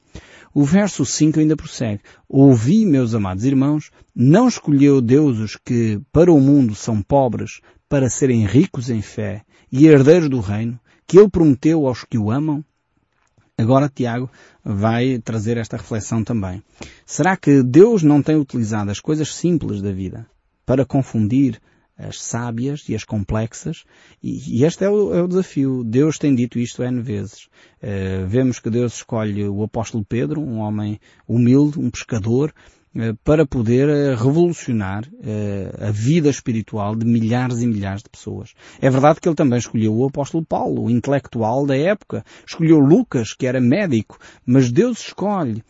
O 0.52 0.64
verso 0.64 1.04
5 1.04 1.38
ainda 1.38 1.56
prossegue. 1.56 2.00
Ouvi, 2.28 2.84
meus 2.84 3.14
amados 3.14 3.44
irmãos, 3.44 3.92
não 4.12 4.48
escolheu 4.48 5.00
Deus 5.00 5.38
os 5.38 5.56
que 5.56 6.00
para 6.10 6.32
o 6.32 6.40
mundo 6.40 6.74
são 6.74 7.00
pobres 7.00 7.60
para 7.88 8.10
serem 8.10 8.44
ricos 8.44 8.90
em 8.90 9.00
fé 9.00 9.44
e 9.70 9.86
herdeiros 9.86 10.28
do 10.28 10.40
reino, 10.40 10.80
que 11.06 11.16
ele 11.16 11.30
prometeu 11.30 11.86
aos 11.86 12.02
que 12.02 12.18
o 12.18 12.32
amam? 12.32 12.64
Agora 13.56 13.88
Tiago 13.88 14.28
vai 14.64 15.20
trazer 15.20 15.56
esta 15.56 15.76
reflexão 15.76 16.24
também. 16.24 16.60
Será 17.04 17.36
que 17.36 17.62
Deus 17.62 18.02
não 18.02 18.20
tem 18.20 18.34
utilizado 18.34 18.90
as 18.90 18.98
coisas 18.98 19.32
simples 19.32 19.80
da 19.80 19.92
vida 19.92 20.26
para 20.64 20.84
confundir 20.84 21.60
as 21.98 22.20
sábias 22.20 22.88
e 22.88 22.94
as 22.94 23.04
complexas, 23.04 23.84
e, 24.22 24.64
este 24.64 24.84
é 24.84 24.90
o, 24.90 25.14
é 25.14 25.22
o, 25.22 25.28
desafio. 25.28 25.82
Deus 25.82 26.18
tem 26.18 26.34
dito 26.34 26.58
isto 26.58 26.82
N 26.82 27.00
vezes. 27.00 27.48
Uh, 27.82 28.26
vemos 28.26 28.58
que 28.58 28.68
Deus 28.68 28.96
escolhe 28.96 29.48
o 29.48 29.62
apóstolo 29.62 30.04
Pedro, 30.04 30.40
um 30.40 30.58
homem 30.58 31.00
humilde, 31.26 31.78
um 31.78 31.90
pescador, 31.90 32.52
uh, 32.94 33.16
para 33.24 33.46
poder 33.46 33.88
uh, 33.88 34.22
revolucionar 34.22 35.04
a 35.80 35.90
vida 35.90 36.28
espiritual 36.28 36.94
de 36.94 37.06
milhares 37.06 37.62
e 37.62 37.66
milhares 37.66 38.02
de 38.02 38.10
pessoas. 38.10 38.52
É 38.80 38.90
verdade 38.90 39.20
que 39.20 39.28
ele 39.28 39.34
também 39.34 39.58
escolheu 39.58 39.94
o 39.94 40.06
apóstolo 40.06 40.44
Paulo, 40.44 40.84
o 40.84 40.90
intelectual 40.90 41.64
da 41.64 41.76
época, 41.76 42.24
escolheu 42.46 42.78
Lucas, 42.78 43.32
que 43.32 43.46
era 43.46 43.60
médico, 43.60 44.18
mas 44.44 44.70
Deus 44.70 44.98
escolhe 44.98 45.62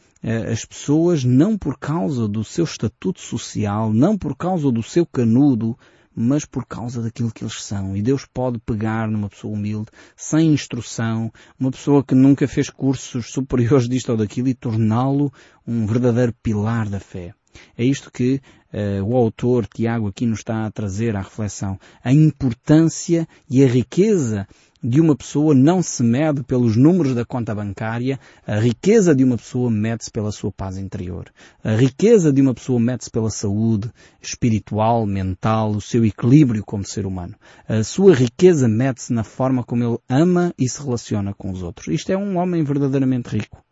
as 0.50 0.64
pessoas 0.64 1.22
não 1.22 1.56
por 1.56 1.78
causa 1.78 2.26
do 2.26 2.42
seu 2.42 2.64
estatuto 2.64 3.20
social, 3.20 3.92
não 3.92 4.18
por 4.18 4.34
causa 4.36 4.72
do 4.72 4.82
seu 4.82 5.06
canudo, 5.06 5.78
mas 6.16 6.46
por 6.46 6.64
causa 6.64 7.02
daquilo 7.02 7.30
que 7.30 7.44
eles 7.44 7.62
são. 7.62 7.94
E 7.94 8.00
Deus 8.00 8.24
pode 8.24 8.58
pegar 8.58 9.06
numa 9.06 9.28
pessoa 9.28 9.52
humilde, 9.52 9.90
sem 10.16 10.54
instrução, 10.54 11.30
uma 11.60 11.70
pessoa 11.70 12.02
que 12.02 12.14
nunca 12.14 12.48
fez 12.48 12.70
cursos 12.70 13.30
superiores 13.30 13.86
disto 13.86 14.10
ou 14.10 14.16
daquilo 14.16 14.48
e 14.48 14.54
torná-lo 14.54 15.30
um 15.66 15.86
verdadeiro 15.86 16.32
pilar 16.42 16.88
da 16.88 16.98
fé. 16.98 17.34
É 17.76 17.84
isto 17.84 18.10
que 18.10 18.40
uh, 18.72 19.04
o 19.04 19.16
autor 19.16 19.66
Tiago 19.66 20.08
aqui 20.08 20.26
nos 20.26 20.40
está 20.40 20.66
a 20.66 20.70
trazer 20.70 21.16
à 21.16 21.20
reflexão. 21.20 21.78
A 22.02 22.12
importância 22.12 23.28
e 23.48 23.62
a 23.62 23.66
riqueza 23.66 24.46
de 24.82 25.00
uma 25.00 25.16
pessoa 25.16 25.54
não 25.54 25.82
se 25.82 26.02
mede 26.02 26.42
pelos 26.42 26.76
números 26.76 27.14
da 27.14 27.24
conta 27.24 27.54
bancária, 27.54 28.20
a 28.46 28.58
riqueza 28.58 29.14
de 29.14 29.24
uma 29.24 29.36
pessoa 29.36 29.70
mede-se 29.70 30.10
pela 30.10 30.30
sua 30.30 30.52
paz 30.52 30.76
interior. 30.76 31.32
A 31.64 31.74
riqueza 31.74 32.32
de 32.32 32.42
uma 32.42 32.54
pessoa 32.54 32.78
mede-se 32.78 33.10
pela 33.10 33.30
saúde 33.30 33.90
espiritual, 34.20 35.06
mental, 35.06 35.70
o 35.70 35.80
seu 35.80 36.04
equilíbrio 36.04 36.64
como 36.64 36.84
ser 36.84 37.06
humano. 37.06 37.34
A 37.68 37.82
sua 37.82 38.14
riqueza 38.14 38.68
mede-se 38.68 39.12
na 39.12 39.24
forma 39.24 39.64
como 39.64 39.82
ele 39.82 39.98
ama 40.08 40.52
e 40.58 40.68
se 40.68 40.82
relaciona 40.82 41.32
com 41.32 41.50
os 41.50 41.62
outros. 41.62 41.88
Isto 41.88 42.12
é 42.12 42.16
um 42.16 42.36
homem 42.36 42.62
verdadeiramente 42.62 43.28
rico. 43.30 43.64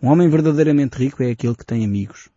Um 0.00 0.08
homem 0.08 0.28
verdadeiramente 0.28 0.96
rico 0.96 1.22
é 1.22 1.30
aquele 1.30 1.54
que 1.54 1.66
tem 1.66 1.84
amigos. 1.84 2.28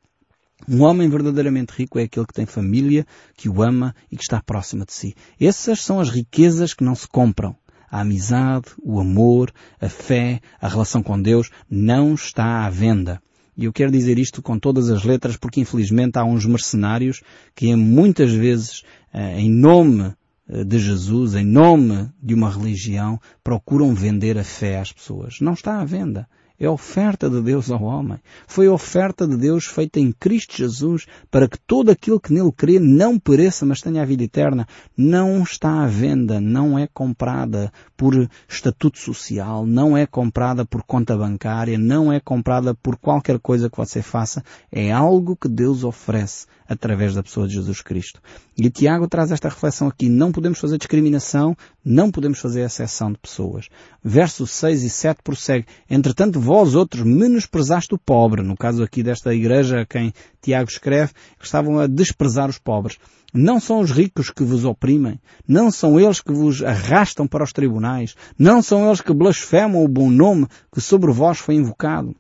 Um 0.68 0.82
homem 0.82 1.08
verdadeiramente 1.10 1.74
rico 1.74 2.00
é 2.00 2.04
aquele 2.04 2.26
que 2.26 2.34
tem 2.34 2.46
família, 2.46 3.06
que 3.36 3.50
o 3.50 3.62
ama 3.62 3.94
e 4.12 4.16
que 4.16 4.24
está 4.24 4.42
próxima 4.42 4.86
de 4.86 4.94
si. 4.94 5.16
Essas 5.40 5.82
são 5.82 6.00
as 6.00 6.10
riquezas 6.10 6.74
que 6.74 6.84
não 6.84 6.96
se 6.96 7.08
compram 7.08 7.56
a 7.90 8.02
amizade, 8.02 8.68
o 8.84 9.00
amor, 9.00 9.52
a 9.80 9.90
fé, 9.90 10.42
a 10.60 10.68
relação 10.68 11.02
com 11.02 11.22
Deus 11.22 11.50
não 11.70 12.14
está 12.14 12.66
à 12.66 12.70
venda. 12.70 13.22
E 13.58 13.66
eu 13.66 13.74
quero 13.74 13.92
dizer 13.92 14.20
isto 14.20 14.42
com 14.42 14.60
todas 14.60 14.90
as 14.90 15.04
letras 15.04 15.38
porque 15.38 15.62
infelizmente 15.62 16.18
há 16.18 16.26
uns 16.26 16.46
mercenários 16.46 17.22
que 17.56 17.74
muitas 17.76 18.32
vezes, 18.34 18.84
eh, 19.14 19.40
em 19.40 19.50
nome 19.50 20.14
eh, 20.50 20.64
de 20.64 20.78
Jesus, 20.78 21.36
em 21.36 21.46
nome 21.46 22.10
de 22.22 22.34
uma 22.34 22.50
religião, 22.50 23.20
procuram 23.44 23.96
vender 23.96 24.38
a 24.38 24.44
fé 24.44 24.80
às 24.80 24.92
pessoas. 24.92 25.40
Não 25.40 25.54
está 25.54 25.80
à 25.80 25.86
venda. 25.86 26.28
É 26.60 26.66
a 26.66 26.72
oferta 26.72 27.30
de 27.30 27.42
Deus 27.42 27.70
ao 27.70 27.84
homem. 27.84 28.18
Foi 28.48 28.68
a 28.68 28.72
oferta 28.72 29.28
de 29.28 29.36
Deus 29.36 29.66
feita 29.66 30.00
em 30.00 30.12
Cristo 30.12 30.56
Jesus 30.56 31.06
para 31.30 31.50
que 31.50 31.60
todo 31.60 31.92
aquilo 31.92 32.20
que 32.20 32.34
nele 32.34 32.52
crê 32.52 32.80
não 32.80 33.20
pereça, 33.20 33.66
mas 33.66 33.82
tenha 33.82 34.02
a 34.02 34.06
vida 34.06 34.24
eterna. 34.24 34.68
Não 34.96 35.44
está 35.44 35.84
à 35.84 35.88
venda, 35.88 36.40
não 36.40 36.80
é 36.80 36.88
comprada 36.88 37.72
por 37.98 38.30
estatuto 38.48 39.00
social, 39.00 39.66
não 39.66 39.98
é 39.98 40.06
comprada 40.06 40.66
por 40.66 40.84
conta 40.84 41.18
bancária, 41.18 41.78
não 41.78 42.12
é 42.12 42.20
comprada 42.20 42.74
por 42.74 42.98
qualquer 42.98 43.40
coisa 43.40 43.70
que 43.70 43.78
você 43.78 44.02
faça. 44.02 44.44
É 44.72 44.92
algo 44.92 45.36
que 45.36 45.50
Deus 45.50 45.84
oferece 45.84 46.46
através 46.68 47.14
da 47.14 47.24
pessoa 47.24 47.48
de 47.48 47.54
Jesus 47.54 47.82
Cristo. 47.82 48.20
E 48.58 48.70
Tiago 48.70 49.08
traz 49.08 49.32
esta 49.32 49.50
reflexão 49.50 49.88
aqui. 49.88 50.10
Não 50.10 50.32
podemos 50.32 50.60
fazer 50.60 50.78
discriminação 50.78 51.56
Não 51.88 52.10
podemos 52.10 52.40
fazer 52.40 52.62
exceção 52.62 53.12
de 53.12 53.20
pessoas. 53.20 53.70
Versos 54.04 54.50
6 54.50 54.82
e 54.82 54.90
7 54.90 55.22
prossegue. 55.24 55.68
Entretanto, 55.88 56.40
vós 56.40 56.74
outros 56.74 57.04
menosprezaste 57.04 57.94
o 57.94 58.00
pobre. 58.00 58.42
No 58.42 58.58
caso 58.58 58.82
aqui 58.82 59.04
desta 59.04 59.36
igreja 59.36 59.82
a 59.82 59.86
quem 59.86 60.12
Tiago 60.42 60.68
escreve, 60.68 61.14
estavam 61.40 61.78
a 61.78 61.86
desprezar 61.86 62.50
os 62.50 62.58
pobres. 62.58 62.98
Não 63.32 63.60
são 63.60 63.82
os 63.82 63.92
ricos 63.92 64.32
que 64.32 64.44
vos 64.44 64.66
oprimem. 64.66 65.20
Não 65.48 65.70
são 65.70 66.00
eles 66.00 66.22
que 66.22 66.34
vos 66.34 66.64
arrastam 66.64 67.28
para 67.28 67.44
os 67.44 67.54
tribunais. 67.54 68.16
Não 68.40 68.64
são 68.64 68.88
eles 68.88 69.02
que 69.02 69.14
blasfemam 69.14 69.84
o 69.84 69.88
bom 69.88 70.10
nome 70.10 70.48
que 70.74 70.82
sobre 70.82 71.12
vós 71.12 71.38
foi 71.38 71.54
invocado. 71.54 72.16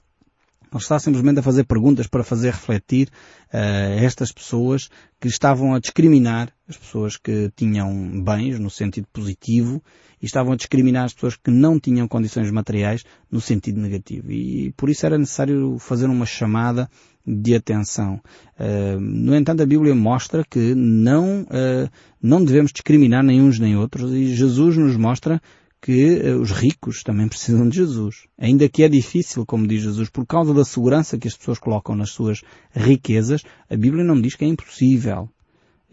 Ele 0.75 0.81
está 0.81 0.99
simplesmente 0.99 1.39
a 1.39 1.41
fazer 1.41 1.63
perguntas 1.63 2.05
para 2.05 2.21
fazer 2.21 2.51
refletir 2.51 3.07
uh, 3.47 3.97
estas 4.03 4.29
pessoas 4.33 4.89
que 5.21 5.29
estavam 5.29 5.73
a 5.73 5.79
discriminar 5.79 6.51
as 6.67 6.75
pessoas 6.75 7.15
que 7.15 7.49
tinham 7.55 8.21
bens 8.21 8.59
no 8.59 8.69
sentido 8.69 9.07
positivo 9.13 9.81
e 10.21 10.25
estavam 10.25 10.51
a 10.51 10.55
discriminar 10.57 11.05
as 11.05 11.13
pessoas 11.13 11.37
que 11.37 11.49
não 11.49 11.79
tinham 11.79 12.09
condições 12.09 12.51
materiais 12.51 13.05
no 13.31 13.39
sentido 13.39 13.79
negativo. 13.79 14.29
E 14.33 14.73
por 14.75 14.89
isso 14.89 15.05
era 15.05 15.17
necessário 15.17 15.77
fazer 15.79 16.07
uma 16.07 16.25
chamada 16.25 16.89
de 17.25 17.55
atenção. 17.55 18.19
Uh, 18.59 18.99
no 18.99 19.33
entanto, 19.33 19.63
a 19.63 19.65
Bíblia 19.65 19.95
mostra 19.95 20.43
que 20.43 20.75
não, 20.75 21.43
uh, 21.43 21.89
não 22.21 22.43
devemos 22.43 22.73
discriminar 22.73 23.23
nem 23.23 23.41
uns 23.41 23.59
nem 23.59 23.77
outros 23.77 24.11
e 24.11 24.35
Jesus 24.35 24.75
nos 24.75 24.97
mostra 24.97 25.41
que 25.85 26.19
eh, 26.19 26.33
os 26.33 26.49
ricos 26.49 27.03
também 27.03 27.27
precisam 27.27 27.69
de 27.69 27.75
Jesus. 27.75 28.25
Ainda 28.39 28.67
que 28.67 28.81
é 28.81 28.89
difícil, 28.89 29.45
como 29.45 29.67
diz 29.67 29.83
Jesus, 29.83 30.09
por 30.09 30.25
causa 30.25 30.51
da 30.51 30.65
segurança 30.65 31.15
que 31.15 31.27
as 31.27 31.37
pessoas 31.37 31.59
colocam 31.59 31.95
nas 31.95 32.09
suas 32.09 32.41
riquezas, 32.73 33.43
a 33.69 33.77
Bíblia 33.77 34.03
não 34.03 34.19
diz 34.19 34.33
que 34.33 34.43
é 34.43 34.47
impossível. 34.47 35.29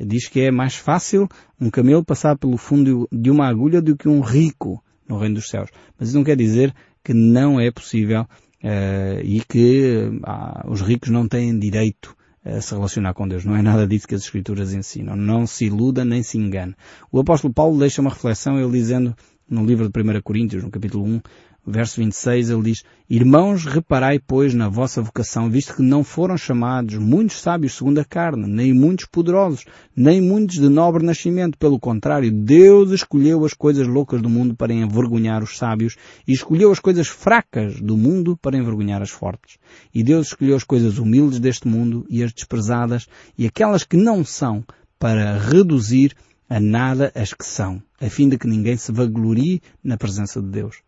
Diz 0.00 0.28
que 0.28 0.40
é 0.40 0.50
mais 0.50 0.76
fácil 0.76 1.28
um 1.60 1.68
camelo 1.68 2.02
passar 2.02 2.38
pelo 2.38 2.56
fundo 2.56 3.06
de 3.12 3.30
uma 3.30 3.46
agulha 3.46 3.82
do 3.82 3.94
que 3.94 4.08
um 4.08 4.22
rico 4.22 4.82
no 5.06 5.18
reino 5.18 5.34
dos 5.34 5.50
céus. 5.50 5.68
Mas 5.98 6.08
isso 6.08 6.16
não 6.16 6.24
quer 6.24 6.38
dizer 6.38 6.74
que 7.04 7.12
não 7.12 7.60
é 7.60 7.70
possível 7.70 8.22
uh, 8.22 9.20
e 9.22 9.42
que 9.46 10.08
uh, 10.08 10.70
os 10.70 10.80
ricos 10.80 11.10
não 11.10 11.28
têm 11.28 11.58
direito 11.58 12.16
a 12.42 12.62
se 12.62 12.74
relacionar 12.74 13.12
com 13.12 13.28
Deus. 13.28 13.44
Não 13.44 13.54
é 13.54 13.62
nada 13.62 13.86
disso 13.86 14.08
que 14.08 14.14
as 14.14 14.22
Escrituras 14.22 14.72
ensinam. 14.72 15.14
Não 15.14 15.46
se 15.46 15.66
iluda 15.66 16.02
nem 16.02 16.22
se 16.22 16.38
engane. 16.38 16.74
O 17.10 17.20
apóstolo 17.20 17.52
Paulo 17.52 17.78
deixa 17.78 18.00
uma 18.00 18.10
reflexão, 18.10 18.58
ele 18.58 18.72
dizendo 18.72 19.14
no 19.52 19.66
livro 19.66 19.86
de 19.86 20.00
1 20.00 20.22
Coríntios, 20.22 20.64
no 20.64 20.70
capítulo 20.70 21.04
1, 21.04 21.20
verso 21.66 22.00
26, 22.00 22.48
ele 22.48 22.62
diz, 22.62 22.82
Irmãos, 23.08 23.66
reparai, 23.66 24.18
pois, 24.18 24.54
na 24.54 24.68
vossa 24.68 25.02
vocação, 25.02 25.50
visto 25.50 25.76
que 25.76 25.82
não 25.82 26.02
foram 26.02 26.38
chamados 26.38 26.96
muitos 26.96 27.40
sábios 27.40 27.76
segundo 27.76 27.98
a 27.98 28.04
carne, 28.04 28.46
nem 28.46 28.72
muitos 28.72 29.04
poderosos, 29.04 29.66
nem 29.94 30.22
muitos 30.22 30.56
de 30.56 30.70
nobre 30.70 31.04
nascimento. 31.04 31.58
Pelo 31.58 31.78
contrário, 31.78 32.32
Deus 32.32 32.90
escolheu 32.92 33.44
as 33.44 33.52
coisas 33.52 33.86
loucas 33.86 34.22
do 34.22 34.30
mundo 34.30 34.56
para 34.56 34.72
envergonhar 34.72 35.42
os 35.42 35.58
sábios 35.58 35.96
e 36.26 36.32
escolheu 36.32 36.72
as 36.72 36.80
coisas 36.80 37.08
fracas 37.08 37.78
do 37.78 37.96
mundo 37.96 38.36
para 38.40 38.56
envergonhar 38.56 39.02
as 39.02 39.10
fortes. 39.10 39.58
E 39.94 40.02
Deus 40.02 40.28
escolheu 40.28 40.56
as 40.56 40.64
coisas 40.64 40.96
humildes 40.96 41.38
deste 41.38 41.68
mundo 41.68 42.06
e 42.08 42.24
as 42.24 42.32
desprezadas 42.32 43.06
e 43.36 43.46
aquelas 43.46 43.84
que 43.84 43.98
não 43.98 44.24
são 44.24 44.64
para 44.98 45.36
reduzir 45.36 46.14
a 46.52 46.60
nada 46.60 47.10
as 47.14 47.32
que 47.32 47.46
são, 47.46 47.82
a 47.98 48.10
fim 48.10 48.28
de 48.28 48.36
que 48.36 48.46
ninguém 48.46 48.76
se 48.76 48.92
vaglorie 48.92 49.62
na 49.82 49.96
presença 49.96 50.38
de 50.38 50.48
Deus. 50.48 50.82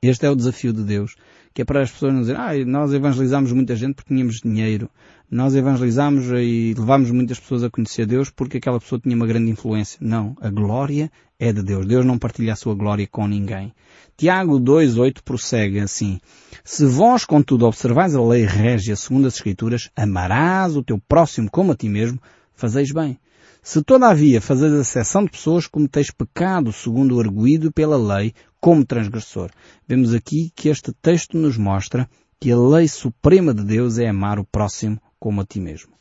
Este 0.00 0.26
é 0.26 0.30
o 0.30 0.36
desafio 0.36 0.72
de 0.72 0.84
Deus, 0.84 1.16
que 1.52 1.62
é 1.62 1.64
para 1.64 1.82
as 1.82 1.90
pessoas 1.90 2.14
não 2.14 2.20
dizerem, 2.20 2.40
ah, 2.40 2.64
nós 2.64 2.92
evangelizámos 2.92 3.50
muita 3.50 3.74
gente 3.74 3.96
porque 3.96 4.14
tínhamos 4.14 4.36
dinheiro, 4.36 4.88
nós 5.28 5.56
evangelizámos 5.56 6.26
e 6.26 6.72
levámos 6.78 7.10
muitas 7.10 7.40
pessoas 7.40 7.64
a 7.64 7.70
conhecer 7.70 8.06
Deus 8.06 8.30
porque 8.30 8.58
aquela 8.58 8.78
pessoa 8.78 9.00
tinha 9.00 9.16
uma 9.16 9.26
grande 9.26 9.50
influência. 9.50 9.98
Não, 10.00 10.36
a 10.40 10.50
glória 10.50 11.10
é 11.36 11.52
de 11.52 11.64
Deus. 11.64 11.84
Deus 11.84 12.06
não 12.06 12.16
partilha 12.16 12.52
a 12.52 12.56
sua 12.56 12.76
glória 12.76 13.08
com 13.10 13.26
ninguém. 13.26 13.74
Tiago 14.16 14.60
2.8 14.60 15.16
prossegue 15.24 15.80
assim, 15.80 16.20
Se 16.62 16.86
vós, 16.86 17.24
contudo, 17.24 17.66
observais 17.66 18.14
a 18.14 18.22
lei 18.22 18.44
régia 18.44 18.94
segundo 18.94 19.26
as 19.26 19.34
Escrituras, 19.34 19.90
amarás 19.96 20.76
o 20.76 20.82
teu 20.84 20.96
próximo 21.08 21.50
como 21.50 21.72
a 21.72 21.76
ti 21.76 21.88
mesmo, 21.88 22.20
fazeis 22.54 22.92
bem. 22.92 23.18
Se 23.66 23.82
todavia 23.82 24.40
fazeis 24.40 24.72
a 24.72 24.80
exceção 24.80 25.24
de 25.24 25.32
pessoas, 25.32 25.66
cometeis 25.66 26.08
pecado 26.08 26.72
segundo 26.72 27.16
o 27.16 27.20
arguído 27.20 27.72
pela 27.72 27.96
lei 27.96 28.32
como 28.60 28.84
transgressor. 28.84 29.50
Vemos 29.88 30.14
aqui 30.14 30.52
que 30.54 30.68
este 30.68 30.92
texto 31.02 31.36
nos 31.36 31.58
mostra 31.58 32.08
que 32.38 32.52
a 32.52 32.56
lei 32.56 32.86
suprema 32.86 33.52
de 33.52 33.64
Deus 33.64 33.98
é 33.98 34.06
amar 34.06 34.38
o 34.38 34.44
próximo 34.44 35.00
como 35.18 35.40
a 35.40 35.44
ti 35.44 35.58
mesmo. 35.58 35.94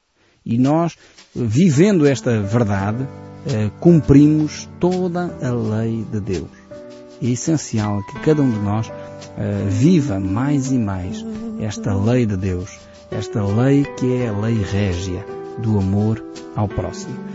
E 0.45 0.59
nós, 0.59 0.95
vivendo 1.35 2.05
esta 2.05 2.39
verdade, 2.39 3.03
eh, 3.47 3.71
cumprimos 3.79 4.69
toda 4.79 5.35
a 5.41 5.51
lei 5.51 6.05
de 6.11 6.19
Deus. 6.19 6.51
É 7.19 7.25
essencial 7.25 8.05
que 8.05 8.19
cada 8.19 8.43
um 8.43 8.51
de 8.51 8.59
nós 8.59 8.91
eh, 9.39 9.65
viva 9.67 10.19
mais 10.19 10.71
e 10.71 10.77
mais 10.77 11.25
esta 11.59 11.95
lei 11.95 12.27
de 12.27 12.37
Deus, 12.37 12.77
esta 13.09 13.43
lei 13.43 13.83
que 13.97 14.17
é 14.17 14.27
a 14.27 14.37
lei 14.37 14.61
régia 14.61 15.25
do 15.57 15.79
amor 15.79 16.23
ao 16.55 16.67
próximo. 16.67 17.34